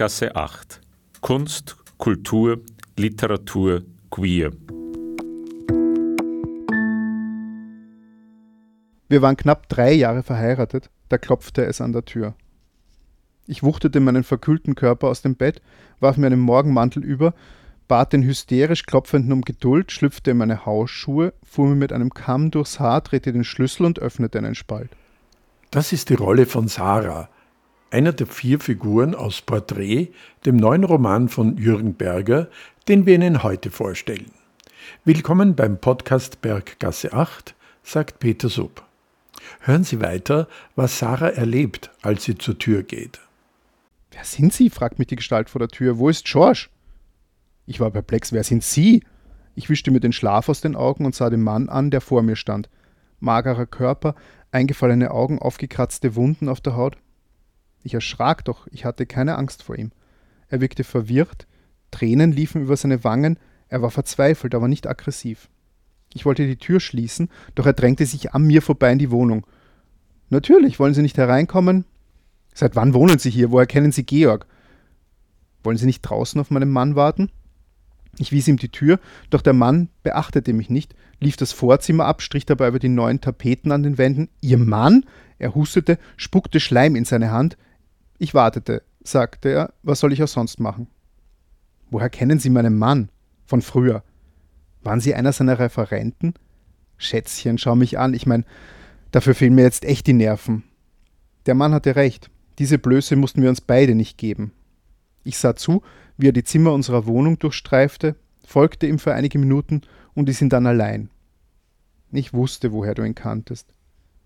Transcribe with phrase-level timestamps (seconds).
[0.00, 0.80] Berggasse 8.
[1.20, 2.62] Kunst, Kultur,
[2.96, 4.50] Literatur, Queer.
[9.10, 12.32] Wir waren knapp drei Jahre verheiratet, da klopfte es an der Tür.
[13.46, 15.60] Ich wuchtete meinen verkühlten Körper aus dem Bett,
[15.98, 17.34] warf mir einen Morgenmantel über,
[17.86, 22.50] bat den hysterisch Klopfenden um Geduld, schlüpfte in meine Hausschuhe, fuhr mir mit einem Kamm
[22.50, 24.96] durchs Haar, drehte den Schlüssel und öffnete einen Spalt.
[25.70, 27.28] Das ist die Rolle von Sarah,
[27.90, 30.08] einer der vier Figuren aus Porträt,
[30.46, 32.48] dem neuen Roman von Jürgen Berger,
[32.86, 34.30] den wir Ihnen heute vorstellen.
[35.04, 38.84] Willkommen beim Podcast Berggasse 8, sagt Peter Sub.
[39.60, 43.20] Hören Sie weiter, was Sarah erlebt, als sie zur Tür geht.
[44.12, 44.70] Wer sind Sie?
[44.70, 45.98] fragt mich die Gestalt vor der Tür.
[45.98, 46.68] Wo ist George?
[47.66, 48.32] Ich war perplex.
[48.32, 49.02] Wer sind Sie?
[49.54, 52.22] Ich wischte mir den Schlaf aus den Augen und sah den Mann an, der vor
[52.22, 52.68] mir stand.
[53.18, 54.14] Magerer Körper,
[54.52, 56.96] eingefallene Augen, aufgekratzte Wunden auf der Haut.
[57.82, 59.92] Ich erschrak, doch ich hatte keine Angst vor ihm.
[60.48, 61.46] Er wirkte verwirrt,
[61.90, 65.48] Tränen liefen über seine Wangen, er war verzweifelt, aber nicht aggressiv.
[66.12, 69.46] Ich wollte die Tür schließen, doch er drängte sich an mir vorbei in die Wohnung.
[70.28, 71.84] Natürlich, wollen Sie nicht hereinkommen?
[72.52, 73.52] Seit wann wohnen Sie hier?
[73.52, 74.46] Woher kennen Sie Georg?
[75.62, 77.30] Wollen Sie nicht draußen auf meinen Mann warten?
[78.18, 78.98] Ich wies ihm die Tür,
[79.30, 83.20] doch der Mann beachtete mich nicht, lief das Vorzimmer ab, strich dabei über die neuen
[83.20, 84.28] Tapeten an den Wänden.
[84.40, 85.04] Ihr Mann?
[85.38, 87.56] Er hustete, spuckte Schleim in seine Hand.
[88.22, 90.88] Ich wartete, sagte er, was soll ich auch sonst machen?
[91.90, 93.08] Woher kennen Sie meinen Mann?
[93.46, 94.04] Von früher.
[94.82, 96.34] Waren Sie einer seiner Referenten?
[96.98, 98.12] Schätzchen, schau mich an.
[98.12, 98.44] Ich meine,
[99.10, 100.64] dafür fehlen mir jetzt echt die Nerven.
[101.46, 102.30] Der Mann hatte recht.
[102.58, 104.52] Diese Blöße mussten wir uns beide nicht geben.
[105.24, 105.80] Ich sah zu,
[106.18, 109.80] wie er die Zimmer unserer Wohnung durchstreifte, folgte ihm für einige Minuten
[110.12, 111.08] und ließ ihn dann allein.
[112.12, 113.72] Ich wusste, woher du ihn kanntest.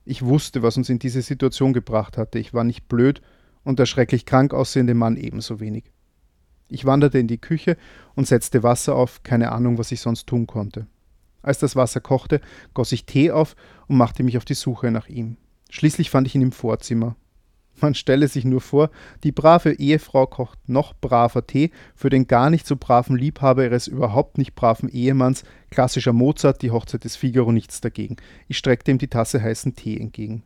[0.04, 2.40] Ich wusste, was uns in diese Situation gebracht hatte.
[2.40, 3.22] Ich war nicht blöd
[3.64, 5.84] und der schrecklich krank aussehende Mann ebenso wenig.
[6.69, 7.76] Ich wanderte in die Küche
[8.14, 10.86] und setzte Wasser auf, keine Ahnung, was ich sonst tun konnte.
[11.42, 12.41] Als das Wasser kochte,
[12.72, 13.54] goss ich Tee auf
[13.86, 15.36] und machte mich auf die Suche nach ihm.
[15.70, 17.16] Schließlich fand ich ihn im Vorzimmer.
[17.80, 18.91] Man stelle sich nur vor,
[19.25, 23.88] die brave Ehefrau kocht noch braver Tee für den gar nicht so braven Liebhaber ihres
[23.88, 28.16] überhaupt nicht braven Ehemanns, klassischer Mozart, die Hochzeit des Figaro nichts dagegen.
[28.46, 30.44] Ich streckte ihm die Tasse heißen Tee entgegen.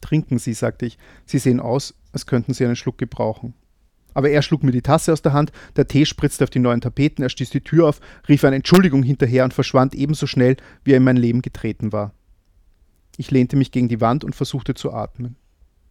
[0.00, 3.52] Trinken Sie, sagte ich, Sie sehen aus, als könnten Sie einen Schluck gebrauchen.
[4.14, 6.80] Aber er schlug mir die Tasse aus der Hand, der Tee spritzte auf die neuen
[6.80, 10.92] Tapeten, er stieß die Tür auf, rief eine Entschuldigung hinterher und verschwand ebenso schnell, wie
[10.92, 12.14] er in mein Leben getreten war.
[13.16, 15.36] Ich lehnte mich gegen die Wand und versuchte zu atmen.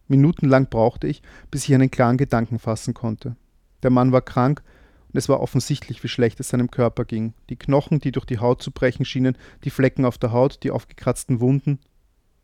[0.08, 3.36] Minutenlang brauchte ich, bis ich einen klaren Gedanken fassen konnte.
[3.82, 4.62] Der Mann war krank,
[5.08, 7.34] und es war offensichtlich, wie schlecht es seinem Körper ging.
[7.48, 10.70] Die Knochen, die durch die Haut zu brechen schienen, die Flecken auf der Haut, die
[10.70, 11.78] aufgekratzten Wunden.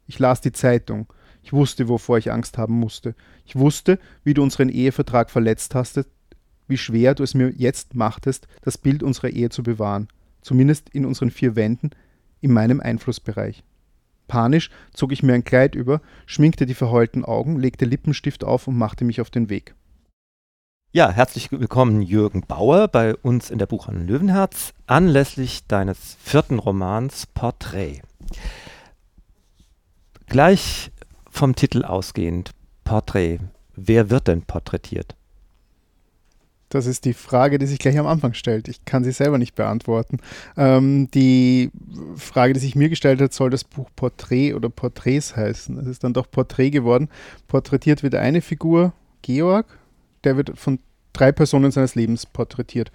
[0.06, 1.12] Ich las die Zeitung,
[1.42, 3.14] ich wusste, wovor ich Angst haben musste.
[3.44, 6.04] Ich wusste, wie du unseren Ehevertrag verletzt hast,
[6.68, 10.08] wie schwer du es mir jetzt machtest, das Bild unserer Ehe zu bewahren,
[10.42, 11.90] zumindest in unseren vier Wänden,
[12.40, 13.64] in meinem Einflussbereich.
[14.28, 18.76] Panisch zog ich mir ein Kleid über, schminkte die verheulten Augen, legte Lippenstift auf und
[18.76, 19.74] machte mich auf den Weg.
[20.92, 27.26] Ja, herzlich willkommen Jürgen Bauer bei uns in der Buchhandlung Löwenherz anlässlich deines vierten Romans
[27.26, 28.02] Porträt.
[30.26, 30.92] Gleich
[31.30, 32.50] vom Titel ausgehend,
[32.84, 33.38] Porträt.
[33.76, 35.14] Wer wird denn porträtiert?
[36.70, 38.68] Das ist die Frage, die sich gleich am Anfang stellt.
[38.68, 40.18] Ich kann sie selber nicht beantworten.
[40.56, 41.70] Ähm, die
[42.14, 45.78] Frage, die sich mir gestellt hat, soll das Buch Porträt oder Porträts heißen.
[45.78, 47.08] Es ist dann doch Porträt geworden.
[47.48, 48.92] Porträtiert wird eine Figur,
[49.22, 49.66] Georg,
[50.22, 50.78] der wird von
[51.12, 52.92] drei Personen seines Lebens porträtiert.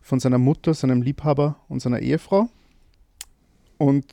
[0.00, 2.48] Von seiner Mutter, seinem Liebhaber und seiner Ehefrau.
[3.76, 4.06] Und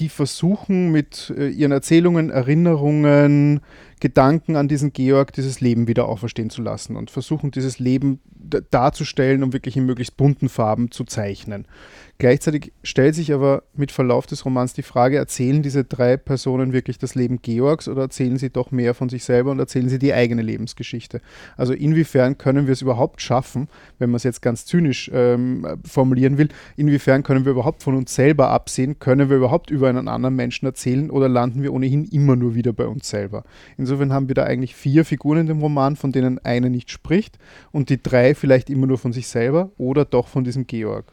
[0.00, 3.60] die versuchen mit äh, ihren Erzählungen, Erinnerungen,
[4.00, 8.20] Gedanken an diesen Georg dieses Leben wieder auferstehen zu lassen und versuchen dieses Leben
[8.70, 11.66] darzustellen und wirklich in möglichst bunten Farben zu zeichnen.
[12.18, 16.98] Gleichzeitig stellt sich aber mit Verlauf des Romans die Frage, erzählen diese drei Personen wirklich
[16.98, 20.12] das Leben Georgs oder erzählen sie doch mehr von sich selber und erzählen sie die
[20.12, 21.20] eigene Lebensgeschichte?
[21.56, 23.68] Also inwiefern können wir es überhaupt schaffen,
[23.98, 28.14] wenn man es jetzt ganz zynisch ähm, formulieren will, inwiefern können wir überhaupt von uns
[28.14, 32.36] selber absehen, können wir überhaupt über einen anderen Menschen erzählen oder landen wir ohnehin immer
[32.36, 33.44] nur wieder bei uns selber?
[33.78, 37.38] Insofern haben wir da eigentlich vier Figuren in dem Roman, von denen eine nicht spricht
[37.72, 41.06] und die drei vielleicht immer nur von sich selber oder doch von diesem Georg.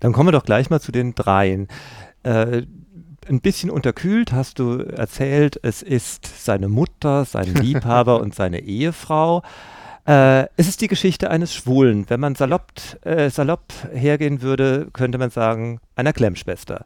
[0.00, 1.68] Dann kommen wir doch gleich mal zu den dreien.
[2.22, 2.62] Äh,
[3.28, 9.42] ein bisschen unterkühlt hast du erzählt, es ist seine Mutter, sein Liebhaber und seine Ehefrau.
[10.06, 12.06] Äh, es ist die Geschichte eines Schwulen.
[12.08, 16.84] Wenn man salopp, äh, salopp hergehen würde, könnte man sagen, einer Klemmschwester.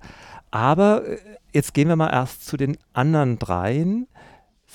[0.50, 1.18] Aber äh,
[1.52, 4.06] jetzt gehen wir mal erst zu den anderen dreien,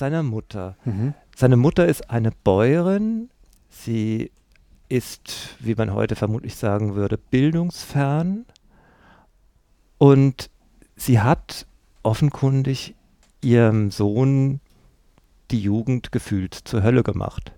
[0.02, 0.78] seiner Mutter.
[0.84, 1.14] Mhm.
[1.36, 3.30] Seine Mutter ist eine Bäuerin,
[3.70, 4.32] Sie
[4.90, 8.46] ist, wie man heute vermutlich sagen würde, bildungsfern
[10.00, 10.50] und
[10.96, 11.68] sie hat
[12.04, 12.96] offenkundig
[13.42, 14.60] ihrem Sohn
[15.52, 17.54] die Jugend gefühlt zur Hölle gemacht.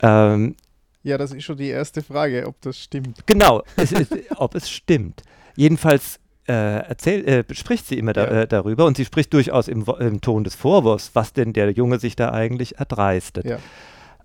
[0.00, 0.56] Ähm,
[1.02, 3.26] ja, das ist schon die erste Frage, ob das stimmt.
[3.26, 5.22] Genau, es ist, ob es stimmt.
[5.56, 6.18] Jedenfalls
[6.52, 8.40] erzähl, äh, spricht sie immer da, ja.
[8.42, 11.98] äh, darüber und sie spricht durchaus im, im, Ton des Vorwurfs, was denn der Junge
[11.98, 13.44] sich da eigentlich erdreistet.
[13.44, 13.58] Ja.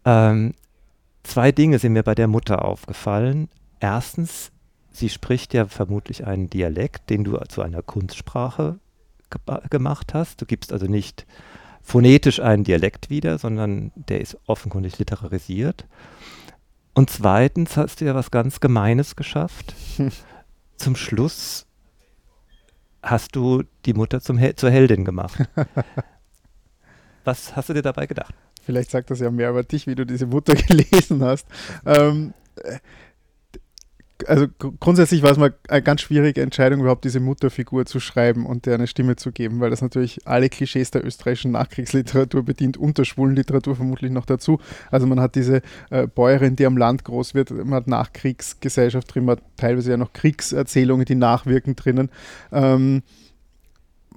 [0.05, 0.53] Ähm,
[1.23, 3.49] zwei Dinge sind mir bei der Mutter aufgefallen.
[3.79, 4.51] Erstens,
[4.91, 8.79] sie spricht ja vermutlich einen Dialekt, den du zu einer Kunstsprache
[9.29, 10.41] ge gemacht hast.
[10.41, 11.25] Du gibst also nicht
[11.81, 15.85] phonetisch einen Dialekt wieder, sondern der ist offenkundig literarisiert.
[16.93, 19.73] Und zweitens hast du ja was ganz Gemeines geschafft.
[20.77, 21.65] Zum Schluss
[23.03, 25.37] hast du die Mutter zum Hel zur Heldin gemacht.
[27.23, 28.33] was hast du dir dabei gedacht?
[28.63, 31.47] Vielleicht sagt das ja mehr über dich, wie du diese Mutter gelesen hast.
[31.85, 32.33] Ähm,
[34.27, 34.47] also
[34.79, 38.75] grundsätzlich war es mal eine ganz schwierige Entscheidung, überhaupt diese Mutterfigur zu schreiben und der
[38.75, 43.05] eine Stimme zu geben, weil das natürlich alle Klischees der österreichischen Nachkriegsliteratur bedient und der
[43.05, 44.59] schwulen Literatur vermutlich noch dazu.
[44.91, 49.25] Also man hat diese äh, Bäuerin, die am Land groß wird, man hat Nachkriegsgesellschaft drin,
[49.25, 52.09] man hat teilweise ja noch Kriegserzählungen, die nachwirken drinnen.
[52.51, 53.03] Ähm,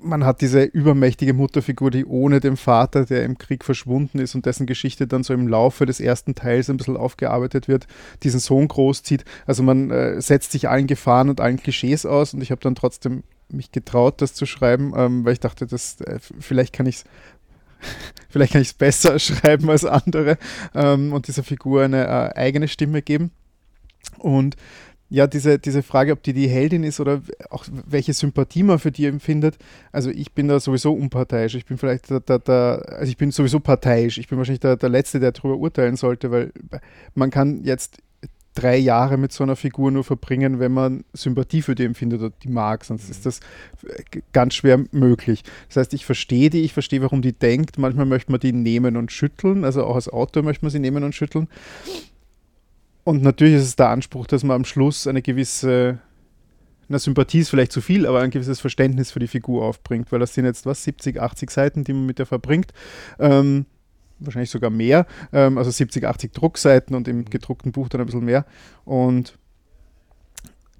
[0.06, 4.47] man hat diese übermächtige Mutterfigur, die ohne den Vater, der im Krieg verschwunden ist und
[4.47, 7.87] dessen Geschichte dann so im Laufe des ersten Teils ein bisschen aufgearbeitet wird,
[8.23, 9.25] diesen Sohn großzieht.
[9.47, 12.75] Also man äh, setzt sich allen Gefahren und allen Klischees aus und ich habe dann
[12.75, 16.97] trotzdem mich getraut, das zu schreiben, ähm, weil ich dachte, das, äh, vielleicht kann ich
[16.97, 17.05] es
[18.31, 20.38] vielleicht kann ich es besser schreiben als andere
[20.75, 23.31] ähm, und dieser Figur eine äh, eigene Stimme geben.
[24.19, 24.56] Und
[25.08, 28.91] ja, diese, diese Frage, ob die die Heldin ist oder auch welche Sympathie man für
[28.91, 29.56] die empfindet.
[29.93, 31.55] Also ich bin da sowieso unparteiisch.
[31.55, 34.19] Ich bin vielleicht der, der, der also ich bin sowieso parteiisch.
[34.19, 36.53] Ich bin wahrscheinlich der, der Letzte, der darüber urteilen sollte, weil
[37.14, 37.99] man kann jetzt
[38.56, 42.32] drei Jahre mit so einer Figur nur verbringen, wenn man Sympathie für die empfindet oder
[42.43, 43.41] die mag, sonst ist das
[44.32, 45.44] ganz schwer möglich.
[45.69, 47.79] Das heißt, ich verstehe die, ich verstehe, warum die denkt.
[47.79, 51.05] Manchmal möchte man die nehmen und schütteln, also auch als Autor möchte man sie nehmen
[51.05, 51.49] und schütteln.
[53.06, 56.00] Und natürlich ist es der Anspruch, dass man am Schluss eine gewisse,
[56.88, 60.19] na, Sympathie ist vielleicht zu viel, aber ein gewisses Verständnis für die Figur aufbringt, weil
[60.19, 62.73] das sind jetzt was, 70, 80 Seiten, die man mit der verbringt.
[63.20, 63.67] Ähm,
[64.19, 68.25] wahrscheinlich sogar mehr, ähm, also 70, 80 Druckseiten und im gedruckten Buch dann ein bisschen
[68.25, 68.44] mehr.
[68.85, 69.38] Und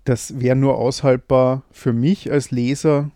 [0.03, 3.13] das wäre nur aushaltbar für mich als Leser,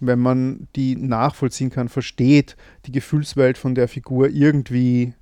[0.00, 5.14] wenn man die nachvollziehen kann, versteht, die Gefühlswelt von der Figur irgendwie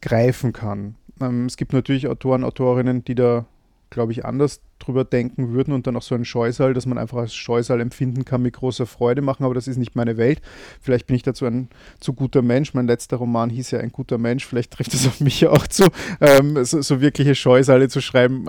[0.00, 0.96] greifen kann.
[1.22, 3.46] Ähm, es gibt natürlich Autoren, Autorinnen, die da,
[3.90, 7.18] glaube ich, anders drüber denken würden und dann auch so ein Scheusal, dass man einfach
[7.18, 10.40] als Scheusal empfinden kann, mit großer Freude machen, aber das ist nicht meine Welt.
[10.80, 11.68] Vielleicht bin ich dazu ein
[12.00, 12.74] zu guter Mensch.
[12.74, 15.66] Mein letzter Roman hieß ja ein guter Mensch, vielleicht trifft es auf mich ja auch
[15.66, 15.88] zu.
[16.20, 18.48] Ähm, so, so, wirkliche Scheusale zu schreiben,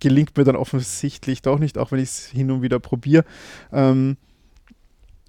[0.00, 3.24] gelingt mir dann offensichtlich doch nicht, auch wenn ich es hin und wieder probiere.
[3.72, 4.16] Ähm,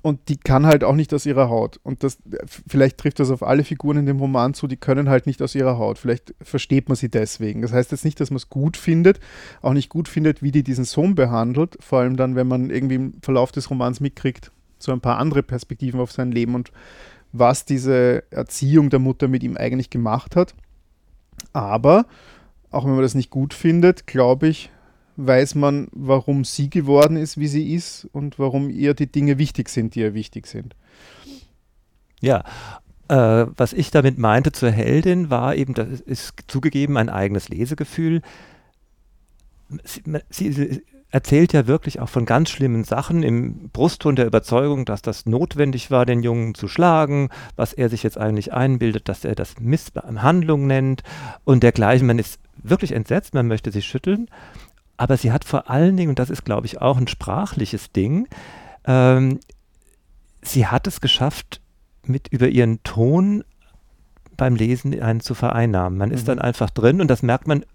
[0.05, 1.79] und die kann halt auch nicht aus ihrer Haut.
[1.81, 2.19] Und das,
[2.67, 5.55] vielleicht trifft das auf alle Figuren in dem Roman zu, die können halt nicht aus
[5.55, 5.97] ihrer Haut.
[5.97, 7.63] Vielleicht versteht man sie deswegen.
[7.63, 9.19] Das heißt jetzt nicht, dass man es gut findet,
[9.63, 12.93] auch nicht gut findet, wie die diesen Sohn behandelt, vor allem dann, wenn man irgendwie
[12.93, 16.71] im Verlauf des Romans mitkriegt, so ein paar andere Perspektiven auf sein Leben und
[17.31, 20.53] was diese Erziehung der Mutter mit ihm eigentlich gemacht hat.
[21.51, 22.05] Aber,
[22.69, 24.69] auch wenn man das nicht gut findet, glaube ich,
[25.17, 29.69] weiß man, warum sie geworden ist, wie sie ist und warum ihr die Dinge wichtig
[29.69, 30.75] sind, die ihr wichtig sind.
[32.21, 32.43] Ja,
[33.07, 38.21] äh, was ich damit meinte zur Heldin war eben, das ist zugegeben ein eigenes Lesegefühl.
[40.29, 40.83] Sie, sie,
[41.15, 45.89] erzählt ja wirklich auch von ganz schlimmen Sachen im Brustton der Überzeugung, dass das notwendig
[45.89, 50.67] war, den Jungen zu schlagen, was er sich jetzt eigentlich einbildet, dass er das Misshandlung
[50.67, 51.03] nennt
[51.45, 52.05] und dergleichen.
[52.05, 54.27] Man ist wirklich entsetzt, man möchte sich schütteln.
[54.97, 58.27] Aber sie hat vor allen Dingen, und das ist, glaube ich, auch ein sprachliches Ding,
[58.85, 59.39] ähm,
[60.41, 61.61] sie hat es geschafft,
[62.03, 63.43] mit über ihren Ton
[64.37, 65.97] beim Lesen einen zu vereinnahmen.
[65.97, 66.15] Man mhm.
[66.15, 67.65] ist dann einfach drin und das merkt man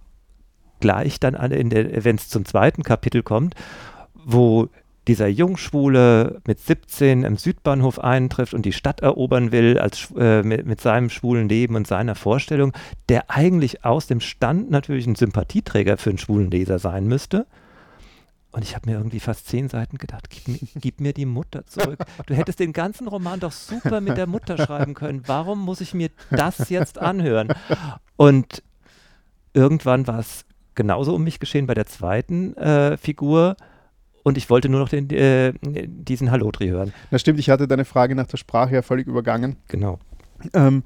[0.79, 3.55] gleich dann, wenn es zum zweiten Kapitel kommt,
[4.15, 4.69] wo
[5.11, 10.67] dieser Jungschwule mit 17 im Südbahnhof eintrifft und die Stadt erobern will als, äh, mit,
[10.67, 12.73] mit, seinem schwulen Leben und seiner Vorstellung,
[13.09, 17.49] der eigentlich aus dem Stand natürlich ein Sympathieträger für einen schwulen Leser sein müsste.
[18.52, 21.67] Und ich habe mir irgendwie fast zehn Seiten gedacht, gib mir, gib mir, die Mutter
[21.67, 21.99] zurück.
[22.26, 25.25] Du hättest den ganzen Roman doch super mit der Mutter schreiben können.
[25.26, 27.52] Warum muss ich mir das jetzt anhören?
[28.17, 28.62] Und
[29.55, 30.45] irgendwann war es
[30.76, 33.57] genauso um mich geschehen bei der zweiten äh, Figur
[34.23, 36.93] und ich wollte nur noch den, äh, diesen Hallotri hören.
[37.11, 39.57] Das stimmt, ich hatte deine Frage nach der Sprache ja völlig übergangen.
[39.69, 39.99] Genau.
[40.55, 40.85] Ähm,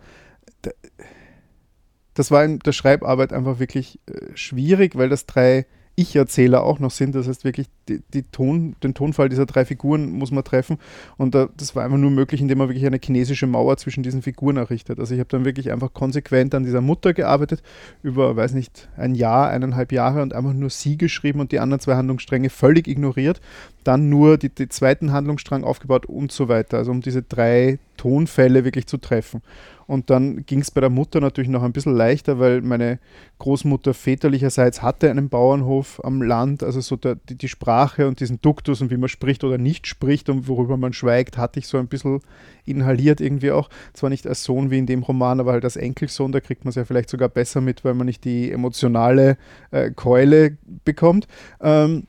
[2.14, 6.90] das war in der Schreibarbeit einfach wirklich äh, schwierig, weil das drei ich-Erzähler auch noch
[6.90, 7.14] sind.
[7.14, 10.78] Das heißt wirklich, die, die Ton, den Tonfall dieser drei Figuren muss man treffen.
[11.16, 14.22] Und da, das war einfach nur möglich, indem man wirklich eine chinesische Mauer zwischen diesen
[14.22, 14.98] Figuren errichtet.
[14.98, 17.62] Also ich habe dann wirklich einfach konsequent an dieser Mutter gearbeitet,
[18.02, 21.80] über, weiß nicht, ein Jahr, eineinhalb Jahre und einfach nur sie geschrieben und die anderen
[21.80, 23.40] zwei Handlungsstränge völlig ignoriert.
[23.84, 26.78] Dann nur die, die zweiten Handlungsstrang aufgebaut und so weiter.
[26.78, 29.42] Also um diese drei Tonfälle wirklich zu treffen.
[29.86, 32.98] Und dann ging es bei der Mutter natürlich noch ein bisschen leichter, weil meine
[33.38, 36.62] Großmutter väterlicherseits hatte einen Bauernhof am Land.
[36.62, 39.86] Also so der, die, die, Sprache und diesen Duktus und wie man spricht oder nicht
[39.86, 42.20] spricht und worüber man schweigt, hatte ich so ein bisschen
[42.64, 43.68] inhaliert irgendwie auch.
[43.92, 46.32] Zwar nicht als Sohn wie in dem Roman, aber halt als Enkelsohn.
[46.32, 49.36] Da kriegt man es ja vielleicht sogar besser mit, weil man nicht die emotionale
[49.70, 51.28] äh, Keule bekommt.
[51.60, 52.06] Ähm,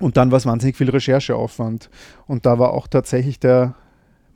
[0.00, 1.90] und dann war es wahnsinnig viel Rechercheaufwand.
[2.26, 3.74] Und da war auch tatsächlich der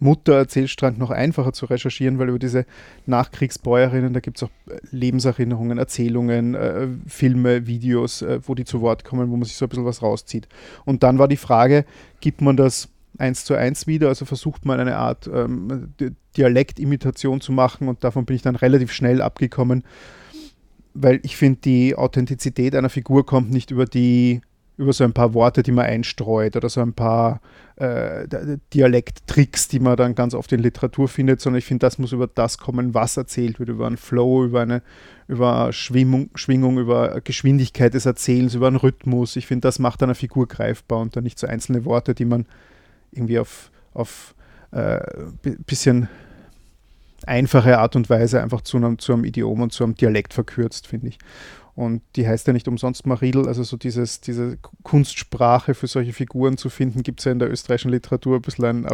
[0.02, 2.66] Mutter-Erzählstrang noch einfacher zu recherchieren, weil über diese
[3.06, 8.80] Nachkriegsbäuerinnen, da gibt es auch äh, Lebenserinnerungen, Erzählungen, äh, Filme, Videos, äh, wo die zu
[8.80, 10.48] Wort kommen, wo man sich so ein bisschen was rauszieht.
[10.84, 11.84] Und dann war die Frage,
[12.20, 12.88] gibt man das
[13.18, 15.92] eins zu eins wieder, also versucht man eine Art ähm,
[16.36, 19.84] Dialektimitation zu machen und davon bin ich dann relativ schnell abgekommen,
[20.94, 24.40] weil ich finde, die Authentizität einer Figur kommt nicht über die
[24.82, 27.40] über so ein paar Worte, die man einstreut oder so ein paar
[27.76, 28.26] äh,
[28.74, 32.26] Dialekttricks, die man dann ganz oft in Literatur findet, sondern ich finde, das muss über
[32.26, 34.82] das kommen, was erzählt wird, über einen Flow, über eine
[35.28, 39.36] über Schwingung, Schwingung, über Geschwindigkeit des Erzählens, über einen Rhythmus.
[39.36, 42.44] Ich finde, das macht eine Figur greifbar und dann nicht so einzelne Worte, die man
[43.12, 44.34] irgendwie auf, auf
[44.72, 45.00] äh,
[45.66, 46.08] bisschen
[47.26, 50.86] einfache Art und Weise einfach zu einem, zu einem Idiom und zu einem Dialekt verkürzt,
[50.86, 51.18] finde ich.
[51.74, 56.58] Und die heißt ja nicht umsonst Maridel, also so dieses, diese Kunstsprache für solche Figuren
[56.58, 58.86] zu finden, gibt es ja in der österreichischen Literatur ein bisschen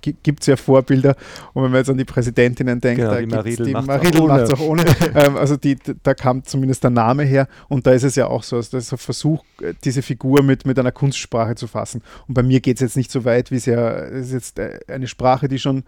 [0.00, 1.16] gibt es ja Vorbilder.
[1.54, 4.60] Und wenn man jetzt an die Präsidentinnen denkt, genau, da die Maridel macht es auch
[4.60, 4.84] ohne.
[5.14, 8.44] ähm, also die, da kam zumindest der Name her und da ist es ja auch
[8.44, 9.44] so, also das ist ein Versuch,
[9.82, 12.02] diese Figur mit, mit einer Kunstsprache zu fassen.
[12.28, 14.58] Und bei mir geht es jetzt nicht so weit, wie es ja, es ist jetzt
[14.60, 15.82] äh, eine Sprache, die schon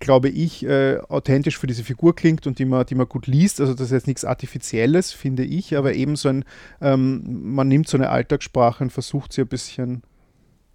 [0.00, 3.60] glaube ich, äh, authentisch für diese Figur klingt und die man, die man gut liest.
[3.60, 6.44] Also das ist jetzt nichts Artifizielles, finde ich, aber eben so ein,
[6.80, 10.02] ähm, man nimmt so eine Alltagssprache und versucht sie ein bisschen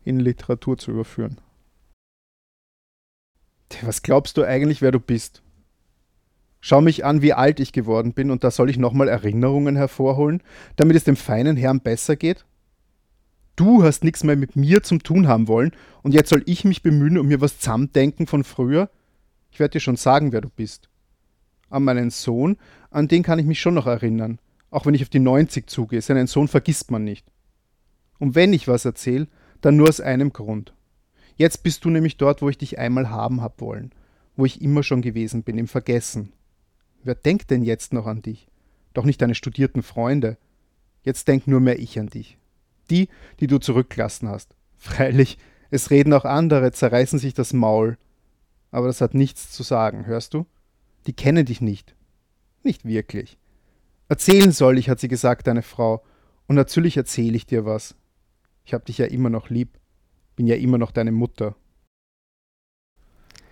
[0.03, 1.39] in Literatur zu überführen.
[3.81, 5.41] Was glaubst du eigentlich, wer du bist?
[6.61, 10.41] Schau mich an, wie alt ich geworden bin, und da soll ich nochmal Erinnerungen hervorholen,
[10.75, 12.45] damit es dem feinen Herrn besser geht?
[13.55, 16.81] Du hast nichts mehr mit mir zum tun haben wollen und jetzt soll ich mich
[16.81, 18.89] bemühen und mir was zusammendenken von früher?
[19.51, 20.89] Ich werde dir schon sagen, wer du bist.
[21.69, 22.57] An meinen Sohn,
[22.89, 24.39] an den kann ich mich schon noch erinnern,
[24.71, 26.01] auch wenn ich auf die 90 zugehe.
[26.01, 27.27] Seinen Sohn vergisst man nicht.
[28.17, 29.27] Und wenn ich was erzähle,
[29.61, 30.73] dann nur aus einem Grund.
[31.35, 33.91] Jetzt bist du nämlich dort, wo ich dich einmal haben hab wollen,
[34.35, 36.33] wo ich immer schon gewesen bin, im Vergessen.
[37.03, 38.47] Wer denkt denn jetzt noch an dich?
[38.95, 40.37] Doch nicht deine studierten Freunde.
[41.03, 42.37] Jetzt denk nur mehr ich an dich
[42.89, 43.09] die,
[43.39, 44.55] die du zurückgelassen hast.
[44.77, 45.37] Freilich,
[45.69, 47.97] es reden auch andere, zerreißen sich das Maul.
[48.71, 50.45] Aber das hat nichts zu sagen, hörst du?
[51.07, 51.95] Die kennen dich nicht.
[52.63, 53.37] Nicht wirklich.
[54.07, 56.03] Erzählen soll ich, hat sie gesagt, deine Frau.
[56.47, 57.95] Und natürlich erzähle ich dir was.
[58.65, 59.79] Ich hab dich ja immer noch lieb.
[60.35, 61.55] Bin ja immer noch deine Mutter.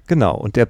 [0.07, 0.69] Genau, und der,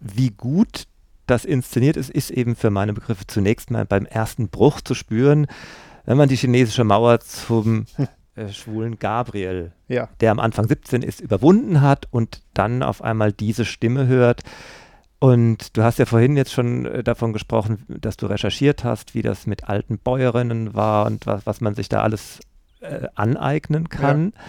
[0.00, 0.86] wie gut
[1.26, 5.46] das inszeniert ist, ist eben für meine Begriffe zunächst mal beim ersten Bruch zu spüren
[6.04, 7.86] wenn man die chinesische Mauer zum
[8.34, 10.08] äh, schwulen Gabriel, ja.
[10.20, 14.42] der am Anfang 17 ist, überwunden hat und dann auf einmal diese Stimme hört.
[15.18, 19.22] Und du hast ja vorhin jetzt schon äh, davon gesprochen, dass du recherchiert hast, wie
[19.22, 22.40] das mit alten Bäuerinnen war und was, was man sich da alles
[22.80, 24.32] äh, aneignen kann.
[24.34, 24.42] Ja.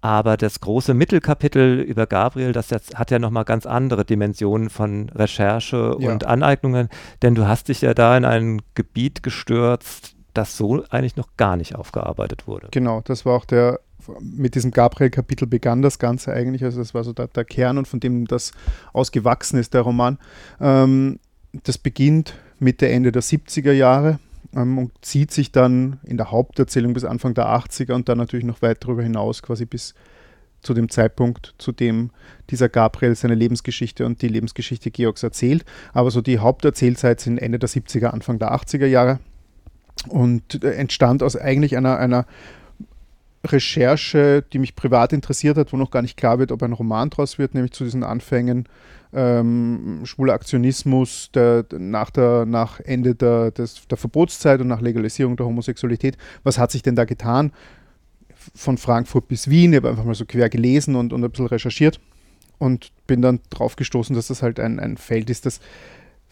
[0.00, 5.08] Aber das große Mittelkapitel über Gabriel, das jetzt, hat ja nochmal ganz andere Dimensionen von
[5.08, 6.12] Recherche ja.
[6.12, 6.90] und Aneignungen,
[7.22, 11.56] denn du hast dich ja da in ein Gebiet gestürzt, das so eigentlich noch gar
[11.56, 12.68] nicht aufgearbeitet wurde.
[12.70, 13.80] Genau, das war auch der,
[14.20, 17.88] mit diesem Gabriel-Kapitel begann das Ganze eigentlich, also das war so der, der, Kern und
[17.88, 18.52] von dem das
[18.92, 20.18] ausgewachsen ist, der Roman.
[20.60, 21.20] Ähm,
[21.62, 24.18] das beginnt Mitte, Ende der 70er Jahre
[24.54, 28.44] ähm, und zieht sich dann in der Haupterzählung bis Anfang der 80er und dann natürlich
[28.44, 29.94] noch weit darüber hinaus, quasi bis
[30.62, 32.10] zu dem Zeitpunkt, zu dem
[32.50, 35.64] dieser Gabriel seine Lebensgeschichte und die Lebensgeschichte Georgs erzählt.
[35.92, 39.20] Aber so die Haupterzählzeit sind Ende der 70er, Anfang der 80er Jahre
[40.08, 42.26] und entstand aus eigentlich einer, einer
[43.44, 47.10] Recherche, die mich privat interessiert hat, wo noch gar nicht klar wird, ob ein Roman
[47.10, 48.68] draus wird, nämlich zu diesen Anfängen
[49.12, 55.36] ähm, schwuler Aktionismus der, nach, der, nach Ende der, des, der Verbotszeit und nach Legalisierung
[55.36, 56.16] der Homosexualität.
[56.42, 57.52] Was hat sich denn da getan?
[58.54, 61.46] Von Frankfurt bis Wien, ich habe einfach mal so quer gelesen und, und ein bisschen
[61.46, 62.00] recherchiert
[62.58, 65.60] und bin dann drauf gestoßen, dass das halt ein, ein Feld ist, das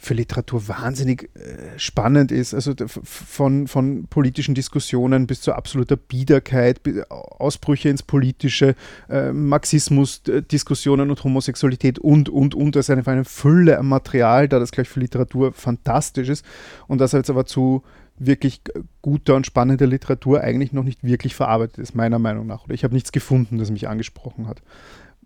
[0.02, 2.54] für Literatur wahnsinnig äh, spannend ist.
[2.54, 8.74] Also von, von politischen Diskussionen bis zu absoluter Biederkeit, Ausbrüche ins Politische,
[9.08, 12.74] äh, Marxismus-Diskussionen und Homosexualität und, und, und.
[12.74, 16.44] Das ist einfach eine Fülle an Material, da das gleich für Literatur fantastisch ist.
[16.88, 17.84] Und das jetzt aber zu
[18.18, 18.60] wirklich
[19.02, 22.64] guter und spannender Literatur eigentlich noch nicht wirklich verarbeitet ist, meiner Meinung nach.
[22.64, 24.62] Oder ich habe nichts gefunden, das mich angesprochen hat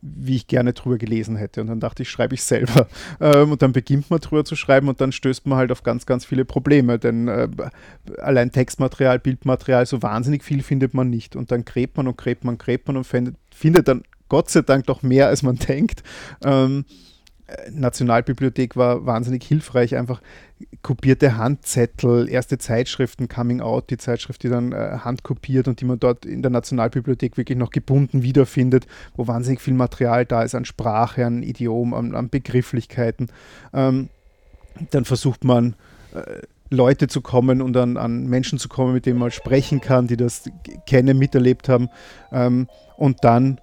[0.03, 1.61] wie ich gerne drüber gelesen hätte.
[1.61, 2.87] Und dann dachte ich, schreibe ich selber.
[3.19, 6.05] Ähm, und dann beginnt man drüber zu schreiben und dann stößt man halt auf ganz,
[6.07, 6.99] ganz viele Probleme.
[6.99, 7.49] Denn äh,
[8.19, 11.35] allein Textmaterial, Bildmaterial, so wahnsinnig viel findet man nicht.
[11.35, 14.63] Und dann gräbt man und gräbt man, gräbt man und findet, findet dann Gott sei
[14.63, 16.03] Dank doch mehr, als man denkt.
[16.45, 16.85] Ähm,
[17.71, 20.21] Nationalbibliothek war wahnsinnig hilfreich, einfach
[20.83, 26.01] kopierte Handzettel, erste Zeitschriften, Coming Out, die Zeitschrift, die dann äh, handkopiert und die man
[26.01, 30.65] dort in der Nationalbibliothek wirklich noch gebunden wiederfindet, wo wahnsinnig viel Material da ist an
[30.65, 33.29] Sprache, an Idiom, an, an Begrifflichkeiten.
[33.73, 34.09] Ähm,
[34.91, 35.77] dann versucht man
[36.15, 40.09] äh, Leute zu kommen und an, an, Menschen zu kommen, mit denen man sprechen kann,
[40.09, 40.51] die das
[40.87, 41.91] kennen, miterlebt haben.
[42.33, 43.61] Ähm, und dann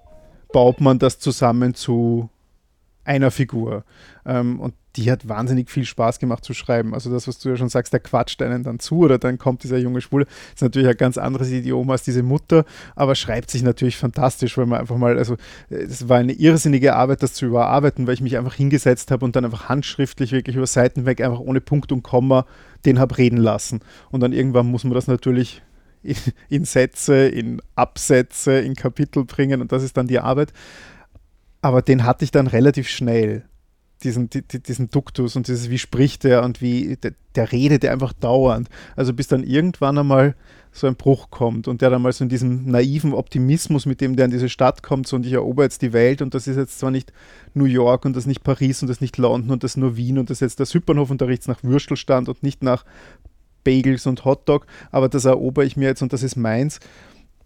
[0.52, 2.30] baut man das zusammen zu
[3.04, 3.84] einer Figur.
[4.26, 6.94] Ähm, und die hat wahnsinnig viel Spaß gemacht zu schreiben.
[6.94, 9.64] Also das, was du ja schon sagst, der quatscht einen dann zu oder dann kommt
[9.64, 10.26] dieser junge Schwule.
[10.54, 14.66] Ist natürlich ein ganz anderes Idiom als diese Mutter, aber schreibt sich natürlich fantastisch, weil
[14.66, 15.36] man einfach mal, also
[15.68, 19.34] es war eine irrsinnige Arbeit, das zu überarbeiten, weil ich mich einfach hingesetzt habe und
[19.34, 22.46] dann einfach handschriftlich wirklich über Seiten weg, einfach ohne Punkt und Komma
[22.84, 23.80] den habe reden lassen.
[24.10, 25.62] Und dann irgendwann muss man das natürlich
[26.02, 26.16] in,
[26.48, 30.52] in Sätze, in Absätze, in Kapitel bringen und das ist dann die Arbeit
[31.64, 33.44] aber den hatte ich dann relativ schnell.
[34.02, 38.12] Diesen, die, diesen Duktus und dieses, wie spricht er und wie, der, der redet einfach
[38.12, 38.68] dauernd.
[38.96, 40.34] Also bis dann irgendwann einmal
[40.72, 44.14] so ein Bruch kommt und der dann mal so in diesem naiven Optimismus, mit dem
[44.14, 46.56] der in diese Stadt kommt, so und ich erober jetzt die Welt und das ist
[46.56, 47.14] jetzt zwar nicht
[47.54, 50.28] New York und das nicht Paris und das nicht London und das nur Wien und
[50.28, 52.84] das ist jetzt der Süppernhof und da riecht nach Würstelstand und nicht nach
[53.64, 56.78] Bagels und Hotdog, aber das erober ich mir jetzt und das ist meins.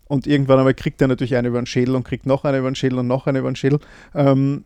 [0.09, 2.71] Und irgendwann einmal kriegt er natürlich eine über den Schädel und kriegt noch eine über
[2.71, 3.79] den Schädel und noch eine über den Schädel.
[4.14, 4.64] Ähm,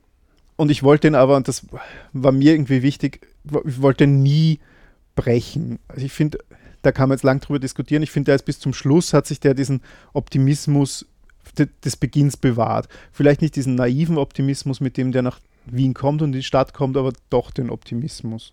[0.57, 1.67] und ich wollte ihn aber, und das
[2.13, 3.27] war mir irgendwie wichtig,
[3.65, 4.61] ich wollte nie
[5.17, 5.81] brechen.
[5.89, 6.39] Also ich finde,
[6.83, 8.03] da kann man jetzt lang drüber diskutieren.
[8.03, 11.07] Ich finde, bis zum Schluss, hat sich der diesen Optimismus
[11.85, 12.89] des Beginns bewahrt.
[13.11, 16.75] Vielleicht nicht diesen naiven Optimismus, mit dem der nach Wien kommt und in die Stadt
[16.75, 18.53] kommt, aber doch den Optimismus.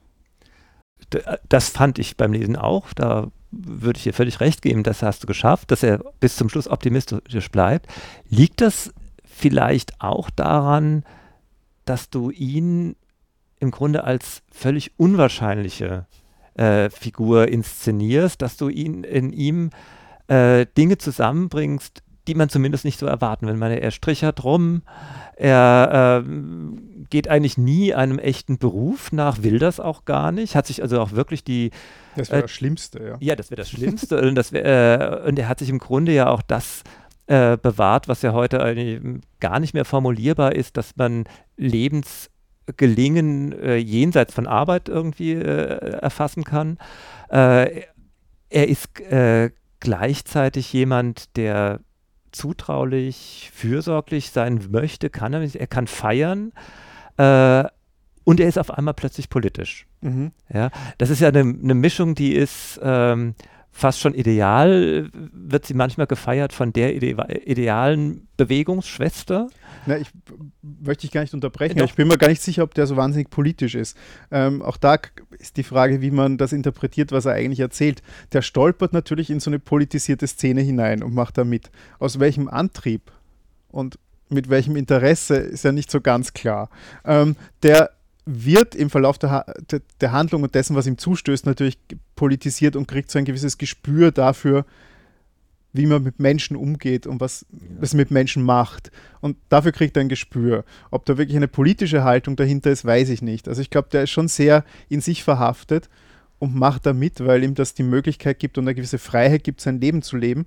[1.47, 2.93] Das fand ich beim Lesen auch.
[2.93, 6.49] Da würde ich dir völlig recht geben, das hast du geschafft, dass er bis zum
[6.49, 7.87] Schluss optimistisch bleibt.
[8.29, 8.93] Liegt das
[9.25, 11.03] vielleicht auch daran,
[11.85, 12.95] dass du ihn
[13.59, 16.05] im Grunde als völlig unwahrscheinliche
[16.55, 19.71] äh, Figur inszenierst, dass du ihn in ihm
[20.27, 23.55] äh, Dinge zusammenbringst, die man zumindest nicht so erwarten will.
[23.55, 24.83] meine, er strichert rum,
[25.35, 26.29] er äh,
[27.09, 31.01] geht eigentlich nie einem echten Beruf nach, will das auch gar nicht, hat sich also
[31.01, 31.71] auch wirklich die.
[32.15, 33.17] Das wäre äh, das Schlimmste, ja.
[33.19, 34.21] Ja, das wäre das Schlimmste.
[34.21, 36.83] und, das wär, äh, und er hat sich im Grunde ja auch das
[37.25, 41.23] äh, bewahrt, was ja heute gar nicht mehr formulierbar ist, dass man
[41.57, 46.77] Lebensgelingen äh, jenseits von Arbeit irgendwie äh, erfassen kann.
[47.29, 47.85] Äh,
[48.51, 48.89] er ist
[49.79, 51.81] gleichzeitig jemand, der
[52.31, 56.51] zutraulich, fürsorglich sein möchte, kann er, er kann feiern
[57.17, 57.63] äh,
[58.23, 59.87] und er ist auf einmal plötzlich politisch.
[60.01, 60.31] Mhm.
[60.53, 63.35] Ja, das ist ja eine, eine Mischung, die ist ähm,
[63.79, 67.15] fast schon ideal, wird sie manchmal gefeiert von der ide
[67.45, 69.47] idealen Bewegungsschwester.
[69.85, 70.09] Na, ich
[70.61, 71.79] möchte dich gar nicht unterbrechen.
[71.79, 73.97] Äh, ich bin mir gar nicht sicher, ob der so wahnsinnig politisch ist.
[74.31, 74.97] Ähm, auch da
[75.37, 78.01] ist die Frage, wie man das interpretiert, was er eigentlich erzählt.
[78.33, 81.71] Der stolpert natürlich in so eine politisierte Szene hinein und macht da mit.
[81.99, 83.11] Aus welchem Antrieb
[83.69, 86.69] und mit welchem Interesse ist ja nicht so ganz klar.
[87.05, 87.91] Ähm, der
[88.31, 89.45] wird im Verlauf der, ha
[90.01, 91.79] der Handlung und dessen, was ihm zustößt, natürlich
[92.15, 94.65] politisiert und kriegt so ein gewisses Gespür dafür,
[95.73, 97.45] wie man mit Menschen umgeht und was
[97.81, 98.91] es mit Menschen macht.
[99.21, 100.63] Und dafür kriegt er ein Gespür.
[100.91, 103.47] Ob da wirklich eine politische Haltung dahinter ist, weiß ich nicht.
[103.47, 105.89] Also ich glaube, der ist schon sehr in sich verhaftet
[106.37, 109.61] und macht da mit, weil ihm das die Möglichkeit gibt und eine gewisse Freiheit gibt,
[109.61, 110.45] sein Leben zu leben.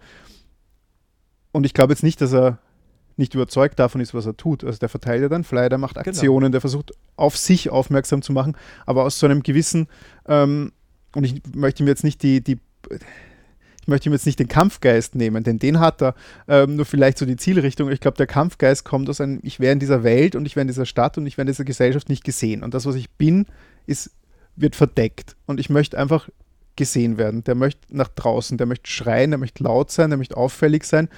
[1.53, 2.59] Und ich glaube jetzt nicht, dass er
[3.23, 4.65] nicht überzeugt davon ist, was er tut.
[4.65, 6.09] Also der verteilt ja dann Flyer, der macht genau.
[6.09, 6.53] Aktionen, genau.
[6.53, 9.89] der versucht auf sich aufmerksam zu machen, aber aus so einem gewissen,
[10.27, 10.73] ähm,
[11.15, 12.59] und ich möchte mir jetzt nicht die, die
[13.83, 16.15] ich möchte ihm jetzt nicht den Kampfgeist nehmen, denn den hat er,
[16.47, 17.91] ähm, nur vielleicht so die Zielrichtung.
[17.91, 20.63] Ich glaube, der Kampfgeist kommt aus einem, ich wäre in dieser Welt und ich wäre
[20.63, 22.63] in dieser Stadt und ich wäre in dieser Gesellschaft nicht gesehen.
[22.63, 23.47] Und das, was ich bin,
[23.87, 24.13] ist,
[24.55, 25.35] wird verdeckt.
[25.47, 26.29] Und ich möchte einfach
[26.77, 27.43] gesehen werden.
[27.43, 31.09] Der möchte nach draußen, der möchte schreien, der möchte laut sein, der möchte auffällig sein.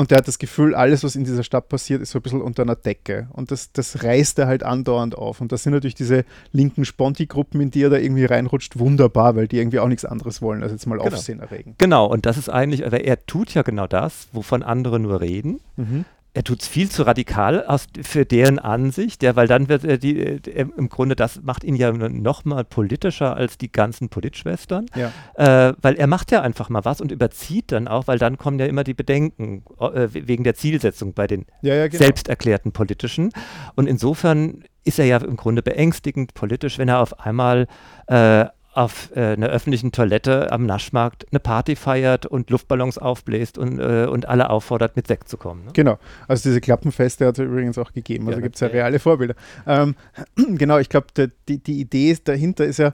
[0.00, 2.40] Und der hat das Gefühl, alles, was in dieser Stadt passiert, ist so ein bisschen
[2.40, 3.28] unter einer Decke.
[3.34, 5.42] Und das, das reißt er halt andauernd auf.
[5.42, 9.46] Und das sind natürlich diese linken Sponti-Gruppen, in die er da irgendwie reinrutscht, wunderbar, weil
[9.46, 11.14] die irgendwie auch nichts anderes wollen, als jetzt mal Genau.
[11.14, 11.74] Aufsehen erregen.
[11.76, 15.60] Genau, und das ist eigentlich, aber er tut ja genau das, wovon andere nur reden.
[15.76, 16.06] Mhm.
[16.32, 19.98] Er tut es viel zu radikal aus, für deren Ansicht, ja, weil dann wird er
[19.98, 24.86] die, äh, im Grunde, das macht ihn ja noch mal politischer als die ganzen Politschwestern,
[24.94, 25.10] Ja.
[25.34, 28.60] äh, weil er macht ja einfach mal was und überzieht dann auch, weil dann kommen
[28.60, 31.98] ja immer die Bedenken äh, wegen der Zielsetzung bei den Ja, ja, genau.
[32.04, 33.30] selbst erklärten Politischen.
[33.74, 37.66] Und insofern ist er ja im Grunde beängstigend politisch, wenn er auf einmal
[38.06, 43.78] äh, auf äh, einer öffentlichen Toilette am Naschmarkt eine Party feiert und Luftballons aufbläst und,
[43.78, 45.64] äh, und alle auffordert, mit Sekt zu kommen.
[45.64, 45.70] Ne?
[45.72, 48.26] Genau, also diese Klappenfeste hat es übrigens auch gegeben.
[48.28, 49.34] Also Ja, gibt es ja reale Vorbilder.
[49.66, 49.96] Ähm,
[50.36, 51.08] genau, ich glaube,
[51.48, 52.92] die, die Idee dahinter ist ja,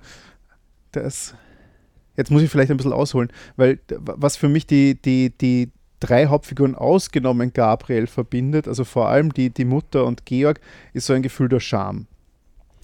[0.93, 1.35] dass.
[2.17, 6.29] Jetzt muss ich vielleicht ein bisschen ausholen, weil was für mich die, die, die drei
[6.29, 10.61] Hauptfiguren ausgenommen Gabriel verbindet, also vor allem die, die Mutter und Georg,
[10.95, 12.07] ist so ein Gefühl der Scham.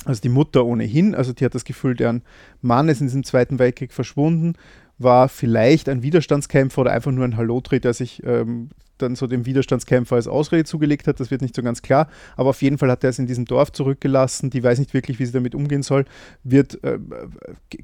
[0.04, 2.22] Also die Mutter ohnehin, also die hat das Gefühl, deren
[2.60, 4.54] Mann ist in diesem Zweiten Weltkrieg verschwunden,
[5.02, 8.70] war vielleicht ein Widerstandskämpfer oder einfach nur ein Halotri, der sich ähm,
[9.02, 11.20] dann so dem Widerstandskämpfer als Ausrede zugelegt hat.
[11.20, 12.08] Das wird nicht so ganz klar.
[12.36, 14.50] Aber auf jeden Fall hat er es in diesem Dorf zurückgelassen.
[14.50, 16.04] Die weiß nicht wirklich, wie sie damit umgehen soll.
[16.44, 16.98] Wird äh,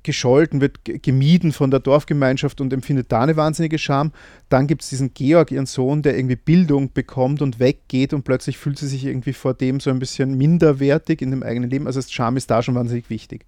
[0.02, 4.12] gescholten, wird gemieden von der Dorfgemeinschaft und empfindet da eine wahnsinnige Scham.
[4.48, 8.57] Dann gibt es diesen Georg, ihren Sohn, der irgendwie Bildung bekommt und weggeht und plötzlich
[8.59, 11.87] fühlt sie sich irgendwie vor dem so ein bisschen minderwertig in dem eigenen Leben.
[11.87, 13.44] Also Scham ist da schon wahnsinnig wichtig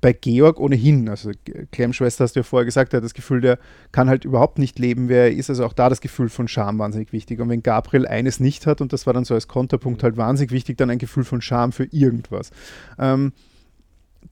[0.00, 1.30] bei Georg ohnehin, also
[1.72, 3.58] Clems Schwester hast du ja vorher gesagt, er hat das Gefühl, der
[3.92, 6.78] kann halt überhaupt nicht leben, wer er ist, also auch da das Gefühl von Scham
[6.78, 7.40] wahnsinnig wichtig.
[7.40, 10.52] Und wenn Gabriel eines nicht hat, und das war dann so als Konterpunkt halt wahnsinnig
[10.52, 12.50] wichtig, dann ein Gefühl von Scham für irgendwas.
[12.98, 13.32] Ähm,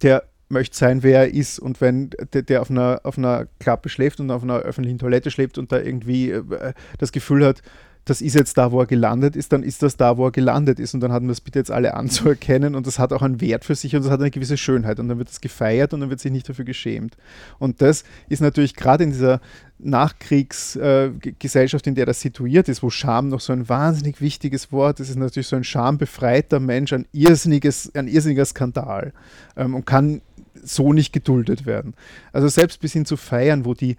[0.03, 1.59] der möchte sein, wer er ist.
[1.59, 5.31] Und wenn der, der auf, einer, auf einer Klappe schläft und auf einer öffentlichen Toilette
[5.31, 7.63] schläft und da irgendwie äh, das Gefühl hat,
[8.05, 10.79] das ist jetzt da, wo er gelandet ist, dann ist das da, wo er gelandet
[10.79, 10.95] ist.
[10.95, 13.65] Und dann hatten wir es bitte jetzt alle anzuerkennen und das hat auch einen Wert
[13.65, 15.01] für sich und das hat eine gewisse Schönheit.
[15.01, 17.17] Und dann wird es gefeiert und dann wird sich nicht dafür geschämt.
[17.59, 19.41] Und das ist natürlich gerade in dieser
[19.79, 25.11] Nachkriegsgesellschaft, in der das situiert ist, wo Scham noch so ein wahnsinnig wichtiges Wort ist,
[25.11, 29.13] ist natürlich so ein schambefreiter Mensch ein, irrsinniges, ein irrsinniger Skandal
[29.57, 30.21] ähm, und kann
[30.63, 31.95] so nicht geduldet werden.
[32.33, 33.97] Also selbst bis hin zu Feiern, wo die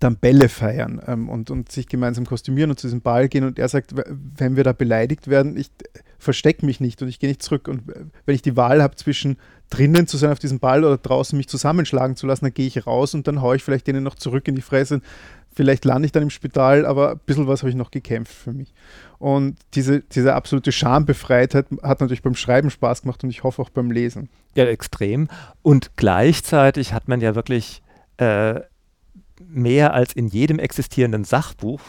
[0.00, 3.58] dann Bälle feiern ähm, und, und sich gemeinsam kostümieren und zu diesem Ball gehen und
[3.58, 5.70] er sagt, wenn wir da beleidigt werden, ich
[6.18, 8.96] verstecke mich nicht und ich gehe nicht zurück und äh, wenn ich die Wahl habe
[8.96, 9.36] zwischen
[9.70, 12.86] drinnen zu sein auf diesem Ball oder draußen mich zusammenschlagen zu lassen, dann gehe ich
[12.86, 15.00] raus und dann haue ich vielleicht denen noch zurück in die Fresse.
[15.54, 18.52] Vielleicht lande ich dann im Spital, aber ein bisschen was habe ich noch gekämpft für
[18.52, 18.74] mich.
[19.18, 23.70] Und diese, diese absolute Schambefreitheit hat natürlich beim Schreiben Spaß gemacht und ich hoffe auch
[23.70, 24.28] beim Lesen.
[24.54, 25.28] Ja, extrem.
[25.62, 27.82] Und gleichzeitig hat man ja wirklich
[28.18, 28.60] äh,
[29.40, 31.80] mehr als in jedem existierenden Sachbuch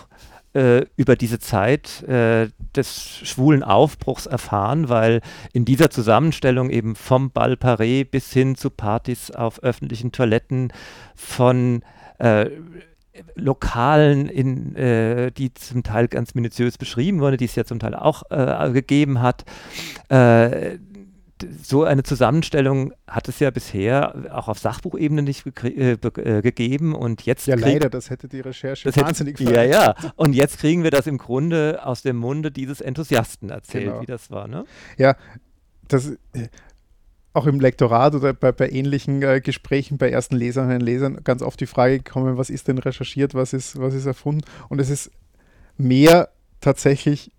[0.54, 5.22] äh, über diese Zeit äh, des schwulen Aufbruchs erfahren, weil
[5.54, 10.74] in dieser Zusammenstellung eben vom Ball Paré bis hin zu Partys auf öffentlichen Toiletten
[11.16, 11.84] von
[12.20, 12.50] äh,
[13.36, 17.96] Lokalen, in, äh, die zum Teil ganz minutiös beschrieben wurden, die es ja zum Teil
[17.96, 19.46] auch äh, gegeben hat.
[20.10, 20.78] Äh,
[21.64, 27.24] so eine Zusammenstellung hat es ja bisher auch auf Sachbuchebene nicht äh, äh, gegeben und
[27.26, 29.96] jetzt Ja, leider, das hätte die Recherche das hätte- wahnsinnig Ja, ja.
[30.16, 34.02] Und jetzt kriegen wir das im Grunde aus dem Munde dieses Enthusiasten erzählt, Genau.
[34.02, 34.66] wie das war, ne?
[35.88, 36.48] das, äh,
[37.34, 41.42] auch im Lektorat oder bei, bei ähnlichen äh, Gesprächen bei ersten Leserinnen und Lesern ganz
[41.44, 44.42] oft die Frage gekommen, was ist denn recherchiert, was ist, was ist erfunden?
[44.70, 45.12] Und es ist
[45.78, 46.30] mehr
[46.62, 47.32] tatsächlich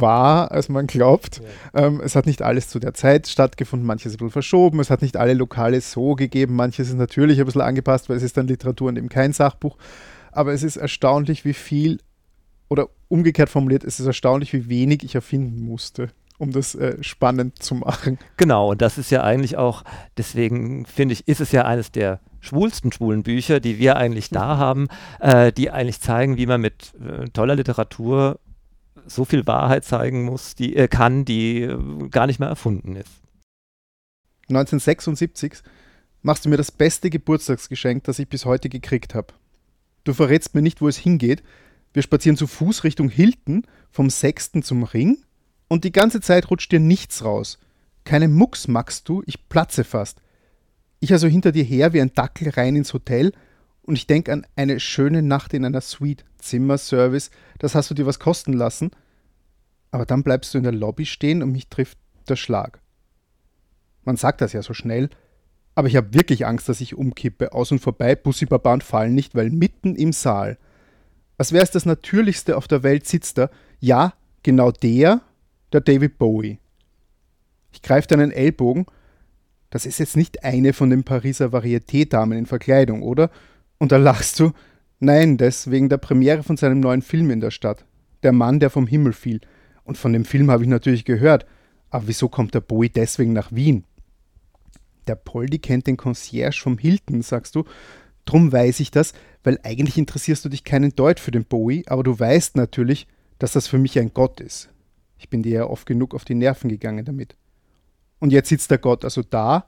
[0.00, 1.42] wahr, als man glaubt.
[1.74, 5.02] Ähm, es hat nicht alles zu der Zeit stattgefunden, manches ein bisschen verschoben, es hat
[5.02, 8.46] nicht alle Lokale so gegeben, manches ist natürlich ein bisschen angepasst, weil es ist dann
[8.46, 9.76] Literatur und eben kein Sachbuch.
[10.30, 11.98] Aber es ist erstaunlich, wie viel,
[12.68, 17.62] oder umgekehrt formuliert, es ist erstaunlich, wie wenig ich erfinden musste, um das äh, spannend
[17.62, 18.18] zu machen.
[18.38, 19.84] Genau, und das ist ja eigentlich auch,
[20.16, 24.56] deswegen finde ich, ist es ja eines der schwulsten schwulen Bücher, die wir eigentlich da
[24.56, 24.88] haben,
[25.20, 28.40] äh, die eigentlich zeigen, wie man mit äh, toller Literatur
[29.06, 33.20] so viel Wahrheit zeigen muss, die äh, kann, die äh, gar nicht mehr erfunden ist.
[34.48, 35.62] 1976
[36.22, 39.28] machst du mir das beste Geburtstagsgeschenk, das ich bis heute gekriegt habe.
[40.04, 41.42] Du verrätst mir nicht, wo es hingeht.
[41.92, 45.18] Wir spazieren zu Fuß Richtung Hilton, vom Sechsten zum Ring
[45.68, 47.58] und die ganze Zeit rutscht dir nichts raus.
[48.04, 50.20] Keine Mucks magst du, ich platze fast.
[51.00, 53.32] Ich also hinter dir her wie ein Dackel rein ins Hotel
[53.82, 58.06] und ich denke an eine schöne Nacht in einer Suite, Zimmerservice, das hast du dir
[58.06, 58.90] was kosten lassen.
[59.90, 62.80] Aber dann bleibst du in der Lobby stehen und mich trifft der Schlag.
[64.04, 65.10] Man sagt das ja so schnell,
[65.74, 67.52] aber ich habe wirklich Angst, dass ich umkippe.
[67.52, 70.58] Aus und vorbei, Bussi Baba und fallen nicht, weil mitten im Saal.
[71.38, 73.50] Als wäre es das Natürlichste auf der Welt, sitzt da.
[73.80, 75.22] Ja, genau der,
[75.72, 76.58] der David Bowie.
[77.72, 78.86] Ich greife deinen Ellbogen.
[79.70, 83.30] Das ist jetzt nicht eine von den Pariser Varieté-Damen in Verkleidung, oder?
[83.82, 84.52] Und da lachst du.
[85.00, 87.84] Nein, das wegen der Premiere von seinem neuen Film in der Stadt.
[88.22, 89.40] Der Mann, der vom Himmel fiel.
[89.82, 91.46] Und von dem Film habe ich natürlich gehört.
[91.90, 93.82] Aber wieso kommt der Bowie deswegen nach Wien?
[95.08, 97.64] Der Poldi kennt den Concierge vom Hilton, sagst du.
[98.24, 102.04] Drum weiß ich das, weil eigentlich interessierst du dich keinen Deut für den Bowie, aber
[102.04, 103.08] du weißt natürlich,
[103.40, 104.70] dass das für mich ein Gott ist.
[105.18, 107.34] Ich bin dir ja oft genug auf die Nerven gegangen damit.
[108.20, 109.66] Und jetzt sitzt der Gott also da.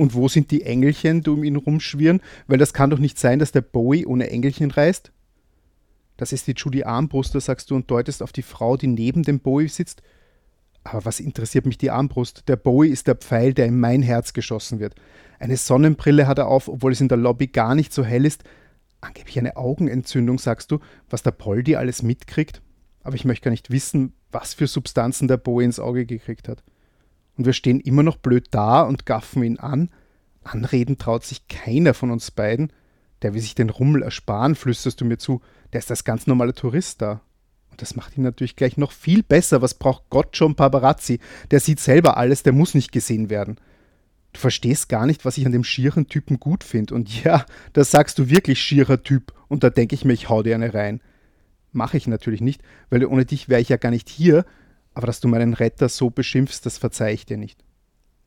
[0.00, 2.22] Und wo sind die Engelchen, die um ihn rumschwirren?
[2.46, 5.12] Weil das kann doch nicht sein, dass der Bowie ohne Engelchen reist.
[6.16, 9.40] Das ist die Judy Armbruster, sagst du, und deutest auf die Frau, die neben dem
[9.40, 10.00] Bowie sitzt.
[10.84, 12.48] Aber was interessiert mich die Armbrust?
[12.48, 14.94] Der Bowie ist der Pfeil, der in mein Herz geschossen wird.
[15.38, 18.42] Eine Sonnenbrille hat er auf, obwohl es in der Lobby gar nicht so hell ist.
[19.02, 20.78] Angeblich eine Augenentzündung, sagst du,
[21.10, 22.62] was der Poldi alles mitkriegt.
[23.02, 26.62] Aber ich möchte gar nicht wissen, was für Substanzen der Bowie ins Auge gekriegt hat.
[27.40, 29.88] Und wir stehen immer noch blöd da und gaffen ihn an.
[30.42, 32.70] Anreden traut sich keiner von uns beiden.
[33.22, 35.40] Der will sich den Rummel ersparen, flüsterst du mir zu.
[35.72, 37.22] Der ist das ganz normale Tourist da.
[37.70, 39.62] Und das macht ihn natürlich gleich noch viel besser.
[39.62, 41.18] Was braucht Gott schon Paparazzi?
[41.50, 43.56] Der sieht selber alles, der muss nicht gesehen werden.
[44.34, 46.94] Du verstehst gar nicht, was ich an dem schieren Typen gut finde.
[46.94, 49.32] Und ja, da sagst du wirklich schierer Typ.
[49.48, 51.00] Und da denke ich mir, ich hau dir eine rein.
[51.72, 54.44] Mache ich natürlich nicht, weil ohne dich wäre ich ja gar nicht hier.
[54.94, 57.64] Aber dass du meinen Retter so beschimpfst, das verzeih ich dir nicht.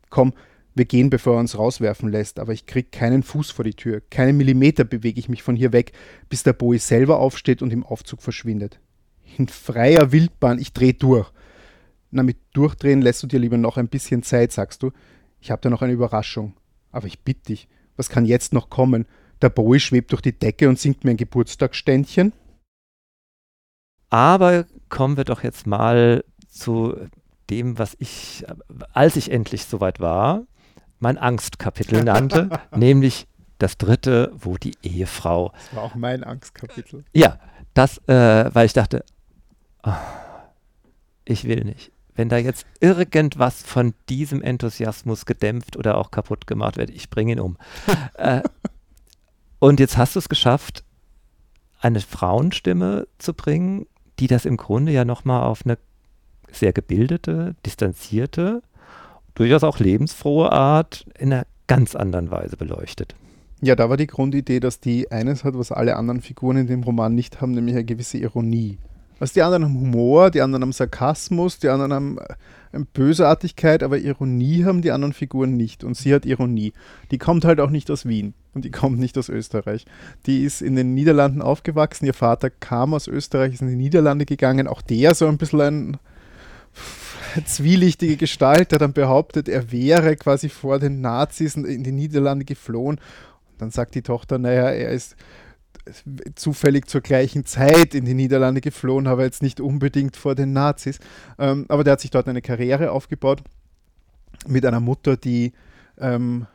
[0.09, 0.33] Komm,
[0.75, 4.01] wir gehen, bevor er uns rauswerfen lässt, aber ich krieg keinen Fuß vor die Tür.
[4.09, 5.91] Keinen Millimeter bewege ich mich von hier weg,
[6.29, 8.79] bis der Boy selber aufsteht und im Aufzug verschwindet.
[9.37, 11.31] In freier Wildbahn, ich dreh durch.
[12.11, 14.91] Na, mit Durchdrehen lässt du dir lieber noch ein bisschen Zeit, sagst du.
[15.41, 16.55] Ich habe da noch eine Überraschung.
[16.91, 19.05] Aber ich bitte dich, was kann jetzt noch kommen?
[19.41, 22.33] Der Boy schwebt durch die Decke und singt mir ein Geburtstagsständchen?
[24.09, 26.95] Aber kommen wir doch jetzt mal zu
[27.49, 28.45] dem, was ich,
[28.93, 30.43] als ich endlich soweit war,
[30.99, 35.51] mein Angstkapitel nannte, nämlich das dritte, wo die Ehefrau.
[35.51, 37.03] Das war auch mein Angstkapitel.
[37.13, 37.39] Ja,
[37.73, 39.03] das, äh, weil ich dachte,
[39.83, 39.91] oh,
[41.25, 41.91] ich will nicht.
[42.15, 47.33] Wenn da jetzt irgendwas von diesem Enthusiasmus gedämpft oder auch kaputt gemacht wird, ich bringe
[47.33, 47.57] ihn um.
[48.15, 48.41] äh,
[49.59, 50.83] und jetzt hast du es geschafft,
[51.79, 53.87] eine Frauenstimme zu bringen,
[54.19, 55.77] die das im Grunde ja nochmal auf eine
[56.53, 58.61] sehr gebildete, distanzierte,
[59.35, 63.15] durchaus auch lebensfrohe Art in einer ganz anderen Weise beleuchtet.
[63.61, 66.83] Ja, da war die Grundidee, dass die eines hat, was alle anderen Figuren in dem
[66.83, 68.77] Roman nicht haben, nämlich eine gewisse Ironie.
[69.19, 72.17] Also die anderen haben Humor, die anderen haben Sarkasmus, die anderen haben
[72.73, 75.85] äh, Bösartigkeit, aber Ironie haben die anderen Figuren nicht.
[75.85, 76.73] Und sie hat Ironie.
[77.11, 79.85] Die kommt halt auch nicht aus Wien und die kommt nicht aus Österreich.
[80.25, 82.05] Die ist in den Niederlanden aufgewachsen.
[82.05, 84.67] Ihr Vater kam aus Österreich, ist in die Niederlande gegangen.
[84.67, 85.97] Auch der so ein bisschen ein
[87.45, 92.97] zwielichtige Gestalt, der dann behauptet, er wäre quasi vor den Nazis in die Niederlande geflohen.
[93.51, 95.15] Und dann sagt die Tochter, naja, er ist
[96.35, 100.99] zufällig zur gleichen Zeit in die Niederlande geflohen, aber jetzt nicht unbedingt vor den Nazis.
[101.37, 103.43] Ähm, aber der hat sich dort eine Karriere aufgebaut
[104.47, 105.53] mit einer Mutter, die
[105.97, 106.47] ähm,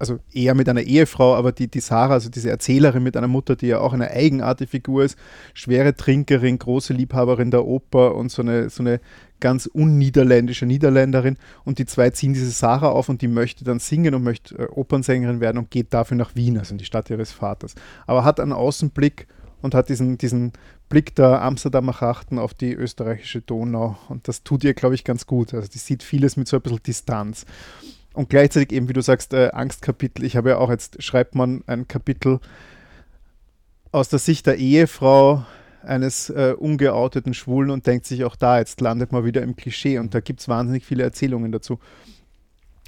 [0.00, 3.54] also eher mit einer Ehefrau, aber die, die Sarah, also diese Erzählerin mit einer Mutter,
[3.54, 5.18] die ja auch eine eigenartige Figur ist,
[5.52, 9.00] schwere Trinkerin, große Liebhaberin der Oper und so eine, so eine
[9.40, 11.36] ganz unniederländische Niederländerin.
[11.64, 14.68] Und die zwei ziehen diese Sarah auf und die möchte dann singen und möchte äh,
[14.70, 17.74] Opernsängerin werden und geht dafür nach Wien, also in die Stadt ihres Vaters.
[18.06, 19.26] Aber hat einen Außenblick
[19.60, 20.52] und hat diesen, diesen
[20.88, 23.98] Blick der Amsterdamer Chachten auf die österreichische Donau.
[24.08, 25.52] Und das tut ihr, glaube ich, ganz gut.
[25.52, 27.44] Also die sieht vieles mit so ein bisschen Distanz.
[28.12, 30.24] Und gleichzeitig eben, wie du sagst, äh, Angstkapitel.
[30.24, 32.40] Ich habe ja auch jetzt, schreibt man ein Kapitel
[33.92, 35.44] aus der Sicht der Ehefrau
[35.82, 39.98] eines äh, ungeouteten Schwulen und denkt sich auch da, jetzt landet man wieder im Klischee
[39.98, 41.78] und da gibt es wahnsinnig viele Erzählungen dazu.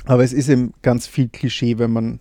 [0.04, 2.20] Aber es ist eben ganz viel Klischee, wenn man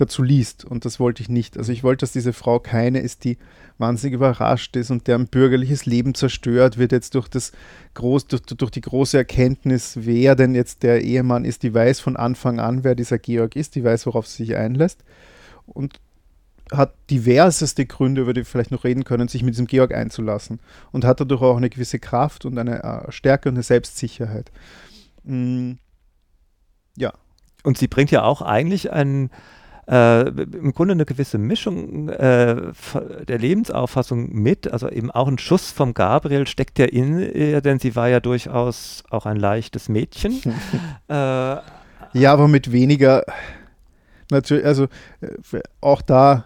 [0.00, 0.64] dazu liest.
[0.64, 1.56] Und das wollte ich nicht.
[1.56, 3.38] Also ich wollte, dass diese Frau keine ist, die
[3.78, 7.52] wahnsinnig überrascht ist und deren bürgerliches Leben zerstört wird jetzt durch das
[7.94, 12.16] groß, durch, durch die große Erkenntnis, wer denn jetzt der Ehemann ist, die weiß von
[12.16, 15.04] Anfang an, wer dieser Georg ist, die weiß, worauf sie sich einlässt.
[15.66, 16.00] Und
[16.72, 20.60] hat diverseste Gründe, über die wir vielleicht noch reden können, sich mit diesem Georg einzulassen.
[20.92, 24.50] Und hat dadurch auch eine gewisse Kraft und eine äh, Stärke und eine Selbstsicherheit.
[25.24, 25.72] Mm,
[26.96, 27.12] ja.
[27.62, 29.30] Und sie bringt ja auch eigentlich einen
[29.88, 32.72] äh, im Grunde eine gewisse Mischung äh,
[33.26, 34.70] der Lebensauffassung mit.
[34.70, 38.20] Also eben auch ein Schuss vom Gabriel steckt ja in ihr, denn sie war ja
[38.20, 40.40] durchaus auch ein leichtes Mädchen.
[41.08, 41.62] äh, ja,
[42.26, 43.24] aber mit weniger,
[44.30, 44.84] natürlich, also
[45.20, 46.44] äh, auch da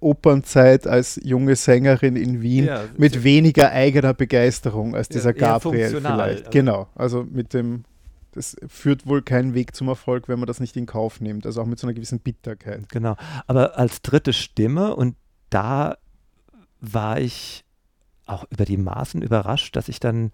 [0.00, 6.46] Opernzeit als junge Sängerin in Wien Ja, mit weniger eigener Begeisterung als dieser Gabriel vielleicht.
[6.46, 6.50] also.
[6.50, 7.84] Genau, also mit dem,
[8.32, 11.62] das führt wohl keinen Weg zum Erfolg, wenn man das nicht in Kauf nimmt, also
[11.62, 12.88] auch mit so einer gewissen Bitterkeit.
[12.90, 13.16] Genau.
[13.46, 15.16] Aber als dritte Stimme und
[15.50, 15.96] da
[16.80, 17.64] war ich
[18.26, 20.30] auch über die Maßen überrascht, dass ich dann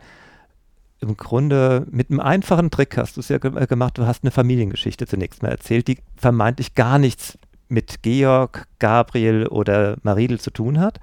[1.00, 4.30] im Grunde mit einem einfachen Trick hast du es ja äh, gemacht, du hast eine
[4.30, 10.80] Familiengeschichte zunächst mal erzählt, die vermeintlich gar nichts mit Georg, Gabriel oder Maridel zu tun
[10.80, 11.00] hat.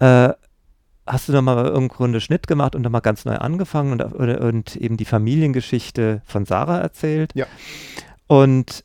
[0.00, 0.32] Äh,
[1.08, 4.96] hast du nochmal im Grunde Schnitt gemacht und nochmal ganz neu angefangen und, und eben
[4.96, 7.32] die Familiengeschichte von Sarah erzählt.
[7.34, 7.46] Ja.
[8.26, 8.84] Und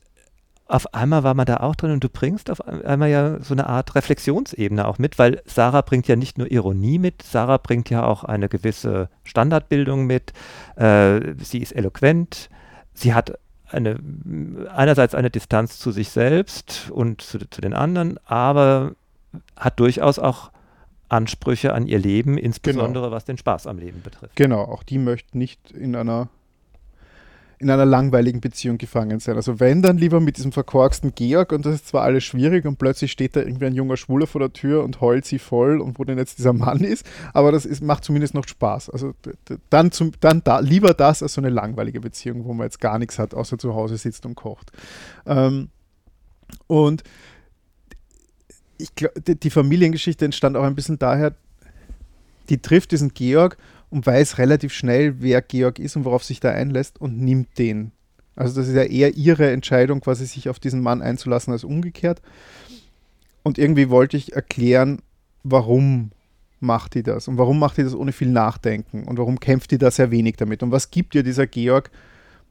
[0.65, 3.67] auf einmal war man da auch drin und du bringst auf einmal ja so eine
[3.67, 8.05] Art Reflexionsebene auch mit, weil Sarah bringt ja nicht nur Ironie mit, Sarah bringt ja
[8.05, 10.33] auch eine gewisse Standardbildung mit.
[10.75, 12.49] Äh, sie ist eloquent,
[12.93, 13.37] sie hat
[13.69, 13.99] eine,
[14.73, 18.93] einerseits eine Distanz zu sich selbst und zu, zu den anderen, aber
[19.55, 20.52] hat durchaus auch
[21.13, 24.35] Ansprüche an ihr Leben, insbesondere was den Spaß am Leben betrifft.
[24.35, 26.27] Genau, auch die möchten nicht in einer
[27.59, 29.37] in einer langweiligen Beziehung gefangen sein.
[29.37, 32.77] Also wenn, dann lieber mit diesem verkorksten Georg und das ist zwar alles schwierig und
[32.77, 35.97] plötzlich steht da irgendwie ein junger Schwuler vor der Tür und heult sie voll und
[35.97, 38.89] wo denn jetzt dieser Mann ist, aber das ist, macht zumindest noch Spaß.
[38.89, 39.13] Also
[39.69, 42.99] dann, zum, dann da, lieber das als so eine langweilige Beziehung, wo man jetzt gar
[42.99, 44.71] nichts hat, außer zu Hause sitzt und kocht.
[45.25, 45.69] Ähm,
[46.67, 47.03] und
[48.83, 51.33] ich glaube, die, die Familiengeschichte entstand auch ein bisschen daher,
[52.49, 53.57] die trifft diesen Georg
[53.89, 57.91] und weiß relativ schnell, wer Georg ist und worauf sich da einlässt und nimmt den.
[58.35, 62.21] Also das ist ja eher ihre Entscheidung, quasi sich auf diesen Mann einzulassen, als umgekehrt.
[63.43, 65.01] Und irgendwie wollte ich erklären,
[65.43, 66.11] warum
[66.59, 69.77] macht die das und warum macht die das ohne viel Nachdenken und warum kämpft die
[69.77, 71.91] da sehr wenig damit und was gibt ihr dieser Georg,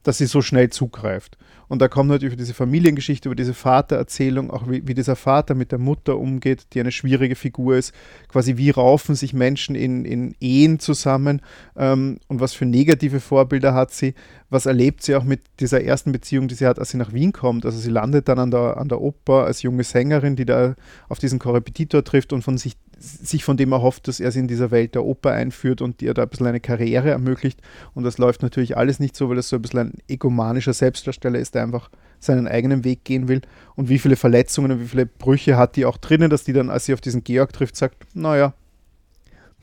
[0.03, 1.37] dass sie so schnell zugreift.
[1.67, 5.55] Und da kommt natürlich über diese Familiengeschichte, über diese Vatererzählung, auch wie, wie dieser Vater
[5.55, 7.93] mit der Mutter umgeht, die eine schwierige Figur ist.
[8.27, 11.41] Quasi wie raufen sich Menschen in, in Ehen zusammen
[11.75, 14.13] ähm, und was für negative Vorbilder hat sie.
[14.49, 17.31] Was erlebt sie auch mit dieser ersten Beziehung, die sie hat, als sie nach Wien
[17.31, 17.65] kommt.
[17.65, 20.75] Also sie landet dann an der, an der Oper als junge Sängerin, die da
[21.09, 24.47] auf diesen Korrepetitor trifft und von sich, sich von dem erhofft, dass er sie in
[24.47, 27.61] dieser Welt der Oper einführt und ihr da ein bisschen eine Karriere ermöglicht.
[27.93, 31.39] Und das läuft natürlich alles nicht so, weil das so ein bisschen ein egomanischer Selbstdarsteller
[31.39, 33.41] ist, der einfach seinen eigenen Weg gehen will.
[33.75, 36.69] Und wie viele Verletzungen und wie viele Brüche hat die auch drinnen, dass die dann,
[36.69, 38.53] als sie auf diesen Georg trifft, sagt, naja,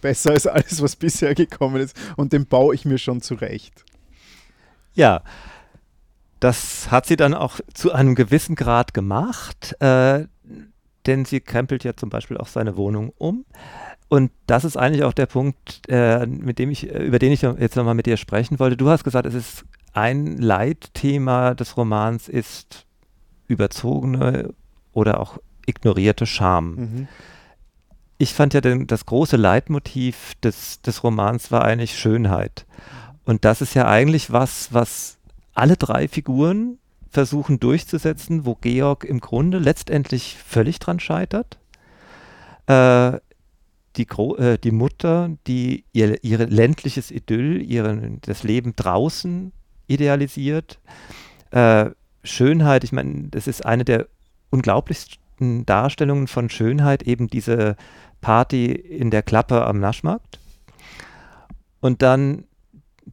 [0.01, 1.97] besser als alles, was bisher gekommen ist.
[2.16, 3.85] Und den baue ich mir schon zurecht.
[4.95, 5.23] Ja,
[6.40, 10.27] das hat sie dann auch zu einem gewissen Grad gemacht, äh,
[11.07, 13.45] denn sie krempelt ja zum Beispiel auch seine Wohnung um.
[14.09, 17.43] Und das ist eigentlich auch der Punkt, äh, mit dem ich, äh, über den ich
[17.43, 18.77] jetzt nochmal mit dir sprechen wollte.
[18.77, 22.87] Du hast gesagt, es ist ein Leitthema des Romans ist
[23.47, 24.53] überzogene
[24.93, 26.75] oder auch ignorierte Scham.
[26.75, 27.09] Mhm.
[28.19, 32.67] Ich fand ja den, das große Leitmotiv des, des Romans war eigentlich Schönheit.
[33.25, 35.19] Und das ist ja eigentlich was, was
[35.55, 36.80] alle drei Figuren
[37.11, 41.59] versuchen durchzusetzen, wo Georg im Grunde letztendlich völlig dran scheitert.
[42.66, 43.18] Äh,
[43.96, 49.53] die, Gro äh, die Mutter, die ihr, ihre ländliches Idyll, ihren, das Leben draußen
[49.88, 50.79] idealisiert.
[51.51, 51.90] Äh,
[52.23, 54.07] Schönheit, ich meine, das ist eine der
[54.51, 57.77] unglaublichsten Darstellungen von Schönheit, eben diese
[58.20, 60.38] Party in der Klappe am Naschmarkt.
[61.81, 62.44] Und dann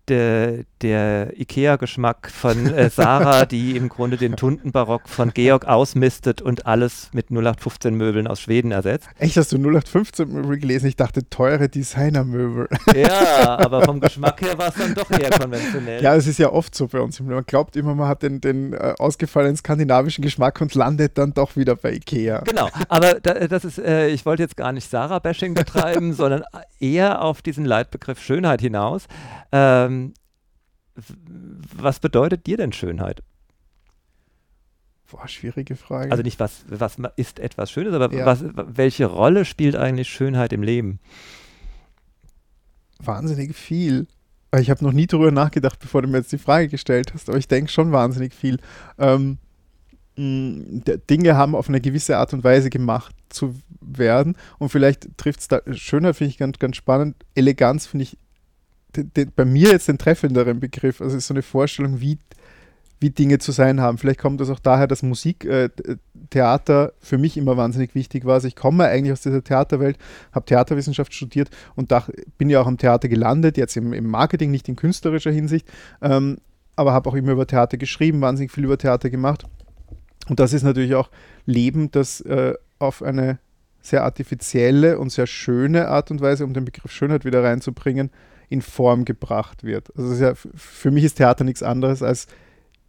[0.07, 6.65] der, der Ikea-Geschmack von äh, Sarah, die im Grunde den Tuntenbarock von Georg ausmistet und
[6.65, 9.07] alles mit 0815-Möbeln aus Schweden ersetzt.
[9.17, 10.87] Echt, hast du 0815 Möbel gelesen?
[10.87, 12.67] Ich dachte, teure Designermöbel.
[12.95, 16.01] Ja, aber vom Geschmack her war es dann doch eher konventionell.
[16.03, 17.19] Ja, es ist ja oft so bei uns.
[17.19, 21.55] Man glaubt immer, man hat den, den äh, ausgefallenen skandinavischen Geschmack und landet dann doch
[21.55, 22.41] wieder bei Ikea.
[22.41, 26.43] Genau, aber da, das ist, äh, ich wollte jetzt gar nicht Sarah-Bashing betreiben, sondern
[26.79, 29.07] eher auf diesen Leitbegriff Schönheit hinaus.
[29.51, 30.13] Ähm,
[31.75, 33.21] was bedeutet dir denn Schönheit?
[35.09, 36.11] Boah, schwierige Frage.
[36.11, 38.25] Also nicht, was, was ist etwas Schönes, aber Ja.
[38.25, 40.99] was, welche Rolle spielt eigentlich Schönheit im Leben?
[42.99, 44.07] wahnsinnig viel.
[44.51, 47.29] Äh, Ich habe noch nie darüber nachgedacht, bevor du mir jetzt die Frage gestellt hast,
[47.29, 48.57] aber ich denke schon wahnsinnig viel.
[48.97, 49.37] Ähm,
[50.17, 55.41] d- Dinge haben auf eine gewisse Art und Weise gemacht zu werden und vielleicht trifft
[55.41, 58.17] es da, Schönheit finde ich ganz, ganz spannend, Eleganz finde ich
[58.95, 62.17] de- de- bei mir jetzt den treffenderen Begriff, also so eine Vorstellung, wie,
[62.99, 63.97] wie Dinge zu sein haben.
[63.97, 65.97] Vielleicht kommt das auch daher, dass Musik, äh, d-
[66.29, 68.33] Theater für mich immer wahnsinnig wichtig war.
[68.35, 69.97] Also ich komme eigentlich aus dieser Theaterwelt,
[70.31, 74.51] habe Theaterwissenschaft studiert und dach, bin ja auch am Theater gelandet, jetzt im, im Marketing,
[74.51, 75.67] nicht in künstlerischer Hinsicht,
[76.01, 76.37] ähm,
[76.75, 79.45] aber habe auch immer über Theater geschrieben, wahnsinnig viel über Theater gemacht.
[80.27, 81.09] Und das ist natürlich auch
[81.45, 83.39] Leben, das äh, auf eine
[83.81, 88.09] sehr artifizielle und sehr schöne Art und Weise, um den Begriff Schönheit wieder reinzubringen,
[88.49, 89.95] in Form gebracht wird.
[89.97, 92.27] Also ja, für mich ist Theater nichts anderes als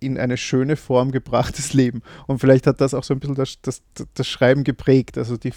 [0.01, 2.03] in eine schöne Form gebrachtes Leben.
[2.27, 3.83] Und vielleicht hat das auch so ein bisschen das, das,
[4.15, 5.19] das Schreiben geprägt.
[5.19, 5.53] Also die,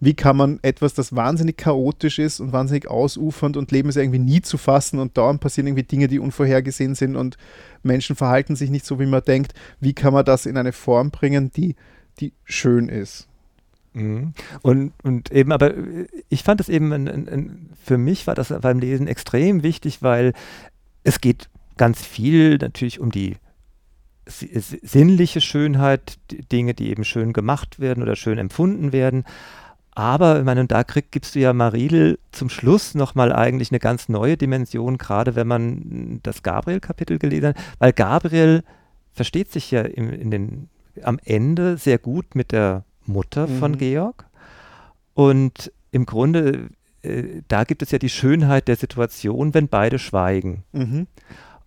[0.00, 4.18] wie kann man etwas, das wahnsinnig chaotisch ist und wahnsinnig ausufernd und Leben ist irgendwie
[4.18, 7.36] nie zu fassen und dauernd passieren irgendwie Dinge, die unvorhergesehen sind und
[7.82, 9.54] Menschen verhalten sich nicht so, wie man denkt.
[9.80, 11.76] Wie kann man das in eine Form bringen, die,
[12.20, 13.28] die schön ist?
[13.96, 14.34] Mhm.
[14.60, 15.72] Und, und eben, aber
[16.28, 20.34] ich fand es eben, ein, ein, für mich war das beim Lesen extrem wichtig, weil
[21.02, 23.36] es geht ganz viel natürlich um die
[24.28, 26.18] sinnliche Schönheit,
[26.50, 29.24] Dinge, die eben schön gemacht werden oder schön empfunden werden.
[29.92, 34.10] Aber, ich meine, da krieg, gibst du ja Maridel zum Schluss nochmal eigentlich eine ganz
[34.10, 38.62] neue Dimension, gerade wenn man das Gabriel-Kapitel gelesen hat, weil Gabriel
[39.14, 40.68] versteht sich ja im, in den,
[41.02, 43.58] am Ende sehr gut mit der Mutter mhm.
[43.58, 44.26] von Georg.
[45.14, 46.68] Und im Grunde,
[47.02, 50.64] äh, da gibt es ja die Schönheit der Situation, wenn beide schweigen.
[50.72, 51.06] Mhm.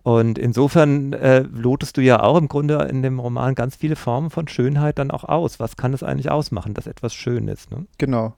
[0.02, 4.30] Und insofern äh, lotest du ja auch im Grunde in dem Roman ganz viele Formen
[4.30, 5.60] von Schönheit dann auch aus.
[5.60, 7.70] Was kann es eigentlich ausmachen, dass etwas schön ist?
[7.70, 7.86] Ne?
[7.98, 8.34] Genau.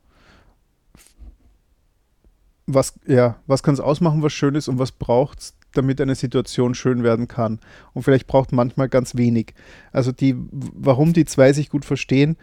[2.67, 6.15] Was, ja, was kann es ausmachen, was schön ist und was braucht es, damit eine
[6.15, 7.61] Situation schön werden kann?
[7.93, 9.55] Und vielleicht braucht manchmal ganz wenig.
[9.93, 12.37] Also die, warum die zwei sich gut verstehen,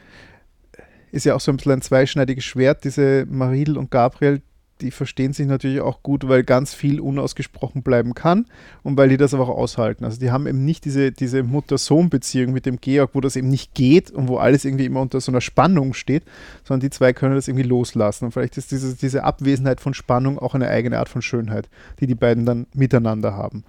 [1.12, 2.84] ist ja auch so ein bisschen ein zweischneidiges Schwert.
[2.84, 4.41] Diese Maridel und Gabriel,
[4.82, 8.45] die verstehen sich natürlich auch gut, weil ganz viel unausgesprochen bleiben kann
[8.82, 10.05] und weil die das aber auch aushalten.
[10.05, 13.74] Also die haben eben nicht diese, diese Mutter-Sohn-Beziehung mit dem Georg, wo das eben nicht
[13.74, 16.24] geht und wo alles irgendwie immer unter so einer Spannung steht,
[16.64, 18.26] sondern die zwei können das irgendwie loslassen.
[18.26, 22.07] Und vielleicht ist diese, diese Abwesenheit von Spannung auch eine eigene Art von Schönheit, die
[22.07, 23.66] die beiden dann miteinander haben.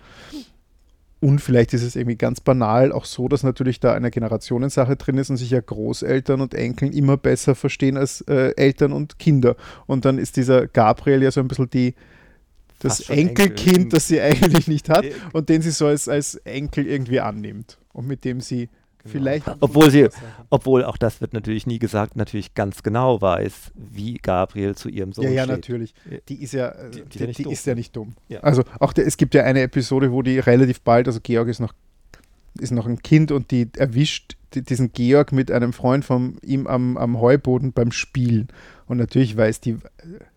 [1.20, 5.18] Und vielleicht ist es irgendwie ganz banal auch so, dass natürlich da eine Generationensache drin
[5.18, 9.54] ist und sich ja Großeltern und Enkeln immer besser verstehen als äh, Eltern und Kinder.
[9.86, 11.94] Und dann ist dieser Gabriel ja so ein bisschen die,
[12.78, 13.88] das Enkelkind, Enkel.
[13.90, 15.04] das sie eigentlich nicht hat
[15.34, 18.70] und den sie so als, als Enkel irgendwie annimmt und mit dem sie
[19.03, 19.12] Genau.
[19.12, 19.48] Vielleicht.
[19.61, 20.09] Obwohl sie,
[20.51, 25.12] obwohl auch das wird natürlich nie gesagt, natürlich ganz genau weiß, wie Gabriel zu ihrem
[25.12, 25.57] Sohn ja, ja, steht.
[25.57, 25.94] natürlich.
[26.28, 28.14] Die ist ja, die, die, die, ist, ja die ist, ja nicht dumm.
[28.28, 28.40] Ja.
[28.40, 31.61] Also auch der, es gibt ja eine Episode, wo die relativ bald, also Georg ist
[31.61, 31.72] noch,
[32.59, 36.96] ist noch ein Kind und die erwischt diesen Georg mit einem Freund von ihm am,
[36.96, 38.48] am Heuboden beim Spielen.
[38.86, 39.76] Und natürlich weiß die,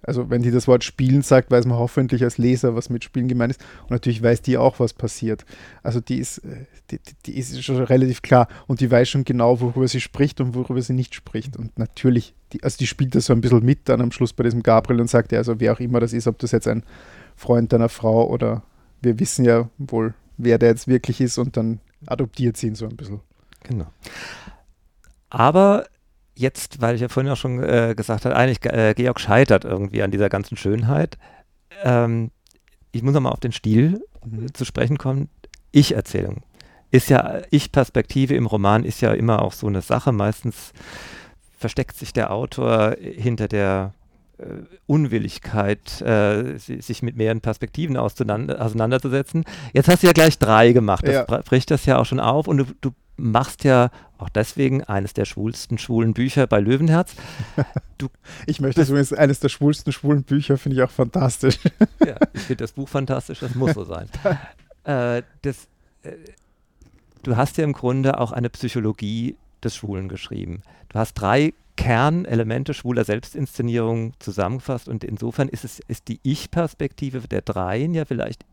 [0.04, 3.28] also wenn die das Wort Spielen sagt, weiß man hoffentlich als Leser, was mit Spielen
[3.28, 3.62] gemeint ist.
[3.84, 5.44] Und natürlich weiß die auch, was passiert.
[5.82, 6.42] Also die ist,
[6.92, 10.54] die, die ist schon relativ klar und die weiß schon genau, worüber sie spricht und
[10.54, 11.58] worüber sie nicht spricht.
[11.58, 14.44] Und natürlich, die, also die spielt das so ein bisschen mit dann am Schluss bei
[14.44, 16.84] diesem Gabriel und sagt ja, also wer auch immer das ist, ob das jetzt ein
[17.36, 18.62] Freund deiner Frau oder
[19.02, 22.86] wir wissen ja wohl, wer der jetzt wirklich ist und dann adoptiert sie ihn so
[22.86, 23.22] ein bisschen.
[23.64, 23.88] Genau.
[25.30, 25.86] Aber
[26.36, 30.04] jetzt, weil ich ja vorhin auch schon äh, gesagt habe, eigentlich äh, Georg scheitert irgendwie
[30.04, 31.18] an dieser ganzen Schönheit.
[31.84, 32.32] Ähm,
[32.92, 34.54] ich muss nochmal auf den Stil mhm.
[34.54, 35.30] zu sprechen kommen.
[35.72, 36.44] Ich-Erzählung
[36.94, 40.12] ist ja, Ich-Perspektive im Roman ist ja immer auch so eine Sache.
[40.12, 40.74] Meistens
[41.58, 43.94] versteckt sich der Autor hinter der
[44.38, 44.44] äh,
[44.86, 49.44] Unwilligkeit, äh, sich mit mehreren Perspektiven auseinanderzusetzen.
[49.74, 51.08] Jetzt hast du ja gleich drei gemacht.
[51.08, 51.42] Das ja.
[51.42, 55.26] bricht das ja auch schon auf und du, du machst ja auch deswegen eines der
[55.26, 57.16] schwulsten schwulen Bücher bei Löwenherz.
[58.00, 58.10] Du
[58.48, 61.60] ich möchte übrigens eines der schwulsten schwulen Bücher, finde ich auch fantastisch.
[62.06, 64.10] ja, ich finde das Buch fantastisch, das muss so sein.
[64.84, 65.68] äh, das,
[66.02, 66.14] äh,
[67.22, 70.64] du hast ja im Grunde auch eine Psychologie des Schwulen geschrieben.
[70.90, 77.42] Du hast drei Kernelemente schwuler Selbstinszenierung zusammengefasst und insofern ist es ist die Ich-Perspektive der
[77.42, 78.44] Dreien ja vielleicht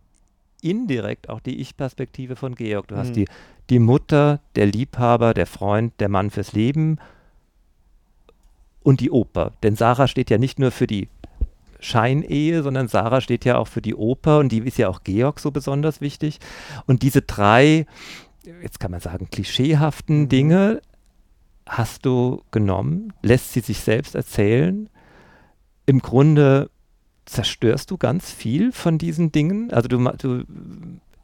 [0.62, 2.88] indirekt auch die Ich-Perspektive von Georg.
[2.88, 2.98] Du mhm.
[2.98, 3.26] hast die,
[3.70, 6.98] die Mutter, der Liebhaber, der Freund, der Mann fürs Leben
[8.82, 9.52] und die Oper.
[9.62, 11.08] Denn Sarah steht ja nicht nur für die
[11.80, 15.40] Scheinehe, sondern Sarah steht ja auch für die Oper und die ist ja auch Georg
[15.40, 16.38] so besonders wichtig.
[16.86, 17.86] Und diese drei,
[18.62, 20.28] jetzt kann man sagen, klischeehaften mhm.
[20.28, 20.82] Dinge
[21.66, 24.88] hast du genommen, lässt sie sich selbst erzählen.
[25.86, 26.70] Im Grunde
[27.30, 29.72] zerstörst du ganz viel von diesen Dingen.
[29.72, 30.44] Also du, du,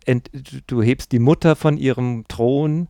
[0.05, 0.31] ent,
[0.67, 2.89] du hebst die Mutter von ihrem Thron,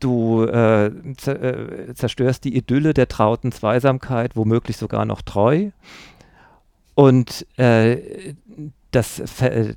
[0.00, 5.70] du äh, äh, zerstörst die Idylle der trauten Zweisamkeit, womöglich sogar noch treu.
[6.94, 8.34] Und äh,
[8.90, 9.22] das,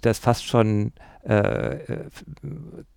[0.01, 0.91] das fast schon
[1.23, 1.78] äh,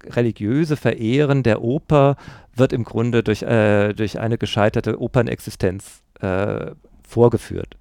[0.05, 2.17] religiöse Verehren der Oper
[2.55, 6.73] wird im Grunde durch, äh, durch eine gescheiterte Opernexistenz äh,
[7.07, 7.78] vorgeführt.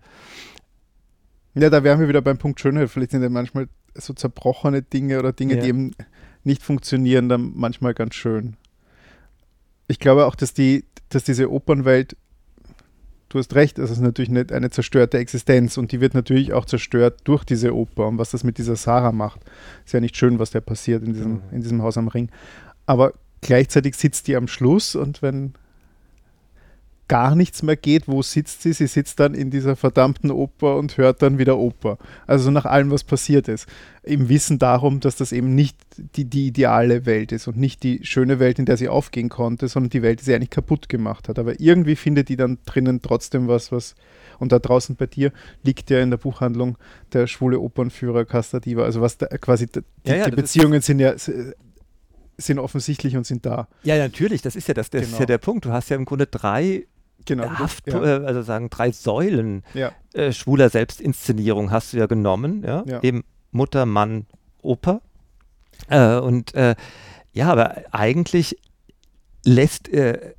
[1.60, 2.90] Ja, da wären wir wieder beim Punkt Schönheit.
[2.90, 5.62] Vielleicht sind ja manchmal so zerbrochene Dinge oder Dinge, ja.
[5.62, 5.92] die eben
[6.44, 8.56] nicht funktionieren, dann manchmal ganz schön.
[9.88, 12.16] Ich glaube auch, dass, die, dass diese Opernwelt
[13.30, 16.66] du hast recht, es ist natürlich nicht eine zerstörte Existenz und die wird natürlich auch
[16.66, 19.42] zerstört durch diese Oper und was das mit dieser Sarah macht.
[19.86, 21.42] Ist ja nicht schön, was da passiert in diesem, mhm.
[21.52, 22.30] in diesem Haus am Ring.
[22.86, 25.54] Aber gleichzeitig sitzt die am Schluss und wenn
[27.08, 28.74] gar nichts mehr geht, wo sitzt sie?
[28.74, 31.98] Sie sitzt dann in dieser verdammten Oper und hört dann wieder Oper.
[32.26, 33.68] Also nach allem, was passiert ist.
[34.04, 35.78] Im Wissen darum, dass das eben nicht
[36.16, 39.68] die, die ideale Welt ist und nicht die schöne Welt, in der sie aufgehen konnte,
[39.68, 41.40] sondern die Welt, die sie eigentlich kaputt gemacht hat.
[41.40, 43.96] Aber irgendwie findet die dann drinnen trotzdem was, was.
[44.40, 45.32] Und da draußen bei dir
[45.64, 46.78] liegt ja in der Buchhandlung
[47.14, 48.84] der schwule Opernführer Casta Diva.
[48.84, 51.16] Also was da quasi die, ja, ja, die Beziehungen sind ja
[52.40, 53.68] sind offensichtlich und sind da.
[53.84, 55.14] Ja, natürlich, das ist ja das, das genau.
[55.14, 55.66] ist ja der Punkt.
[55.66, 56.86] Du hast ja im Grunde drei
[57.28, 58.04] genau, Haft, ja.
[58.04, 59.92] äh, also sagen drei Säulen ja.
[60.14, 64.26] äh, schwuler Selbstinszenierung hast du ja genommen, ja, eben Mutter, Mann,
[64.62, 65.02] Oper.
[65.90, 66.76] Äh, und äh,
[67.34, 68.58] ja, aber eigentlich
[69.46, 70.34] lässt äh,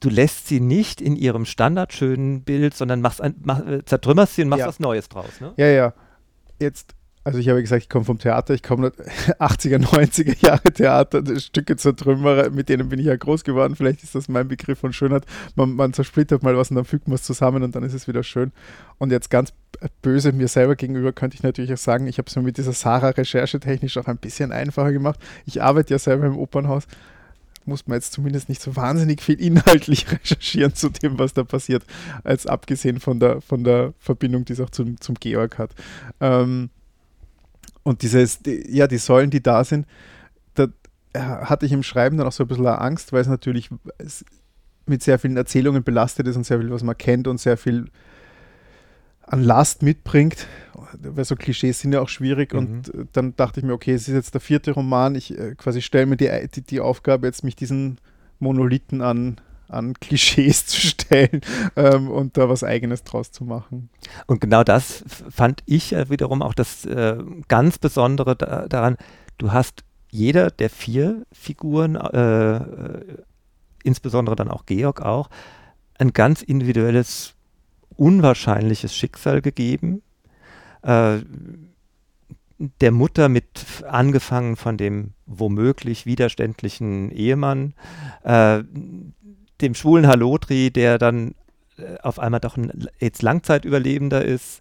[0.00, 4.42] du lässt sie nicht in ihrem standardschönen Bild, sondern machst ein, mach, äh, zertrümmerst sie
[4.42, 5.40] und machst was Neues draus.
[5.40, 5.52] Ne?
[5.56, 5.92] Ja, ja.
[6.58, 6.94] Jetzt
[7.26, 8.92] also ich habe gesagt, ich komme vom Theater, ich komme
[9.40, 13.74] 80er, 90er Jahre Theater, Stücke zur Trümmerer, mit denen bin ich ja groß geworden.
[13.74, 15.24] Vielleicht ist das mein Begriff von Schönheit.
[15.56, 18.06] Man, man zersplittert mal was und dann fügt man es zusammen und dann ist es
[18.06, 18.52] wieder schön.
[18.98, 19.52] Und jetzt ganz
[20.02, 22.72] böse mir selber gegenüber könnte ich natürlich auch sagen, ich habe es mir mit dieser
[22.72, 25.18] Sarah recherchetechnisch auch ein bisschen einfacher gemacht.
[25.46, 26.86] Ich arbeite ja selber im Opernhaus
[27.64, 31.84] muss man jetzt zumindest nicht so wahnsinnig viel inhaltlich recherchieren zu dem, was da passiert,
[32.22, 35.72] als abgesehen von der, von der Verbindung, die es auch zum, zum Georg hat.
[36.20, 36.70] Ähm,
[37.86, 39.86] und dieses, die, ja, die Säulen, die da sind,
[40.54, 40.66] da
[41.14, 43.70] hatte ich im Schreiben dann auch so ein bisschen Angst, weil es natürlich
[44.86, 47.86] mit sehr vielen Erzählungen belastet ist und sehr viel, was man kennt und sehr viel
[49.22, 50.48] an Last mitbringt,
[50.98, 52.58] weil so Klischees sind ja auch schwierig mhm.
[52.58, 55.80] und dann dachte ich mir, okay, es ist jetzt der vierte Roman, ich äh, quasi
[55.80, 57.98] stelle mir die, die, die Aufgabe, jetzt mich diesen
[58.40, 61.40] Monolithen an an Klischees zu stellen
[61.76, 63.90] ähm, und da was Eigenes draus zu machen.
[64.26, 68.96] Und genau das fand ich wiederum auch das äh, ganz Besondere da, daran.
[69.38, 73.18] Du hast jeder der vier Figuren, äh, äh,
[73.82, 75.28] insbesondere dann auch Georg auch,
[75.98, 77.34] ein ganz individuelles,
[77.96, 80.02] unwahrscheinliches Schicksal gegeben.
[80.82, 81.18] Äh,
[82.58, 87.74] der Mutter mit angefangen von dem womöglich widerständlichen Ehemann,
[88.22, 88.62] äh,
[89.60, 91.34] dem schwulen Halotri, der dann
[91.78, 94.60] äh, auf einmal doch ein jetzt Langzeitüberlebender ist,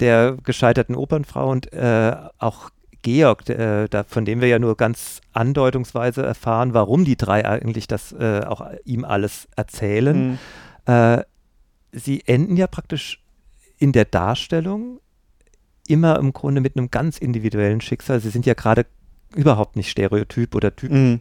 [0.00, 2.70] der gescheiterten Opernfrau und äh, auch
[3.02, 7.86] Georg, äh, da, von dem wir ja nur ganz andeutungsweise erfahren, warum die drei eigentlich
[7.86, 10.38] das äh, auch ihm alles erzählen.
[10.86, 10.92] Mhm.
[10.92, 11.22] Äh,
[11.92, 13.22] sie enden ja praktisch
[13.78, 15.00] in der Darstellung
[15.86, 18.20] immer im Grunde mit einem ganz individuellen Schicksal.
[18.20, 18.86] Sie sind ja gerade
[19.34, 20.92] überhaupt nicht stereotyp oder typ.
[20.92, 21.20] Mhm.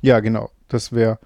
[0.00, 0.50] Ja, genau.
[0.68, 1.18] Das wäre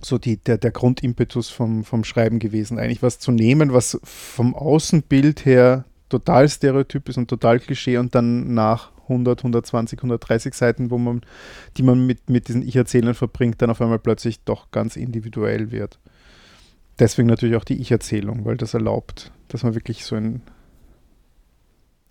[0.00, 2.78] so die, der, der Grundimpetus vom, vom Schreiben gewesen.
[2.78, 8.14] Eigentlich was zu nehmen, was vom Außenbild her total stereotyp ist und total Klischee und
[8.14, 11.22] dann nach 100, 120, 130 Seiten, wo man,
[11.76, 15.98] die man mit, mit diesen Ich-Erzählern verbringt, dann auf einmal plötzlich doch ganz individuell wird.
[16.98, 20.42] Deswegen natürlich auch die Ich-Erzählung, weil das erlaubt, dass man wirklich so ein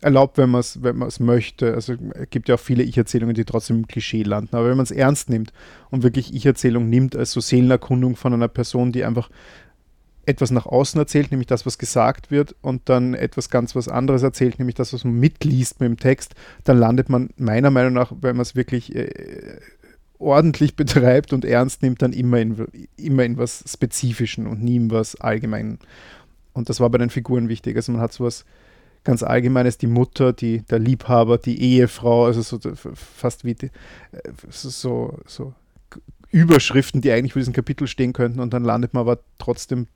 [0.02, 1.74] erlaubt, wenn man es wenn möchte.
[1.74, 4.56] Also es gibt ja auch viele Ich-Erzählungen, die trotzdem im Klischee landen.
[4.56, 5.52] Aber wenn man es ernst nimmt
[5.90, 9.30] und wirklich Ich-Erzählung nimmt als so Seelenerkundung von einer Person, die einfach
[10.26, 14.22] etwas nach außen erzählt, nämlich das, was gesagt wird, und dann etwas ganz was anderes
[14.22, 18.12] erzählt, nämlich das, was man mitliest mit dem Text, dann landet man meiner Meinung nach,
[18.22, 19.10] wenn man es wirklich äh,
[20.20, 24.92] ordentlich betreibt und ernst nimmt, dann immer in, immer in was Spezifischen und nie in
[24.92, 25.80] was Allgemeinen.
[26.54, 27.76] Und das war bei den Figuren wichtig.
[27.76, 28.46] Also man hat sowas
[29.04, 32.60] ganz allgemein ist die Mutter, die, der Liebhaber, die Ehefrau, also so
[32.94, 33.68] fast wie die,
[34.12, 35.54] äh, so, so
[36.32, 39.88] Überschriften, die eigentlich für diesen Kapitel stehen könnten und dann landet man aber trotzdem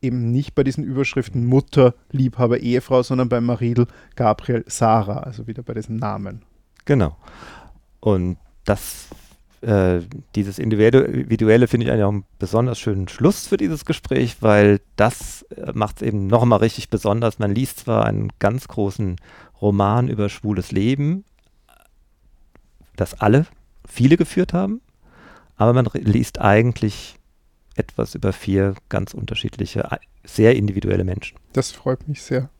[0.00, 3.86] eben nicht bei diesen Überschriften Mutter, Liebhaber, Ehefrau, sondern bei Maridel,
[4.16, 6.42] Gabriel, Sarah, also wieder bei diesen Namen.
[6.84, 7.16] Genau.
[8.00, 9.08] Und das
[9.62, 10.00] äh,
[10.34, 15.42] dieses Individuelle finde ich eigentlich auch einen besonders schönen Schluss für dieses Gespräch, weil das
[15.56, 17.38] äh, macht es eben nochmal richtig besonders.
[17.38, 19.16] Man liest zwar einen ganz großen
[19.60, 21.24] Roman über schwules Leben,
[22.96, 23.46] das alle,
[23.88, 24.80] viele geführt haben,
[25.56, 27.16] aber man liest eigentlich
[27.76, 29.88] etwas über vier ganz unterschiedliche,
[30.24, 31.38] sehr individuelle Menschen.
[31.52, 32.50] Das freut mich sehr.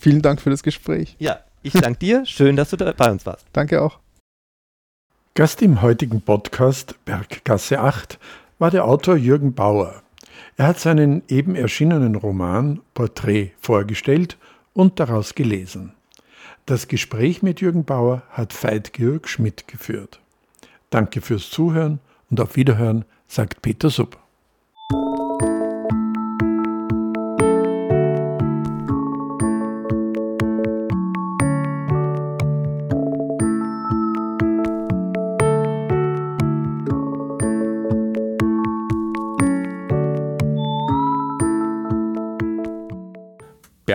[0.00, 1.16] Vielen Dank für das Gespräch.
[1.18, 2.24] Ja, ich danke dir.
[2.26, 3.46] Schön, dass du bei uns warst.
[3.52, 3.98] Danke auch.
[5.38, 8.18] Gast im heutigen Podcast Berggasse 8
[8.58, 10.02] war der Autor Jürgen Bauer.
[10.56, 14.36] Er hat seinen eben erschienenen Roman Porträt vorgestellt
[14.74, 15.92] und daraus gelesen.
[16.66, 20.18] Das Gespräch mit Jürgen Bauer hat Veit Georg Schmidt geführt.
[20.90, 24.18] Danke fürs Zuhören und auf Wiederhören, sagt Peter Supp.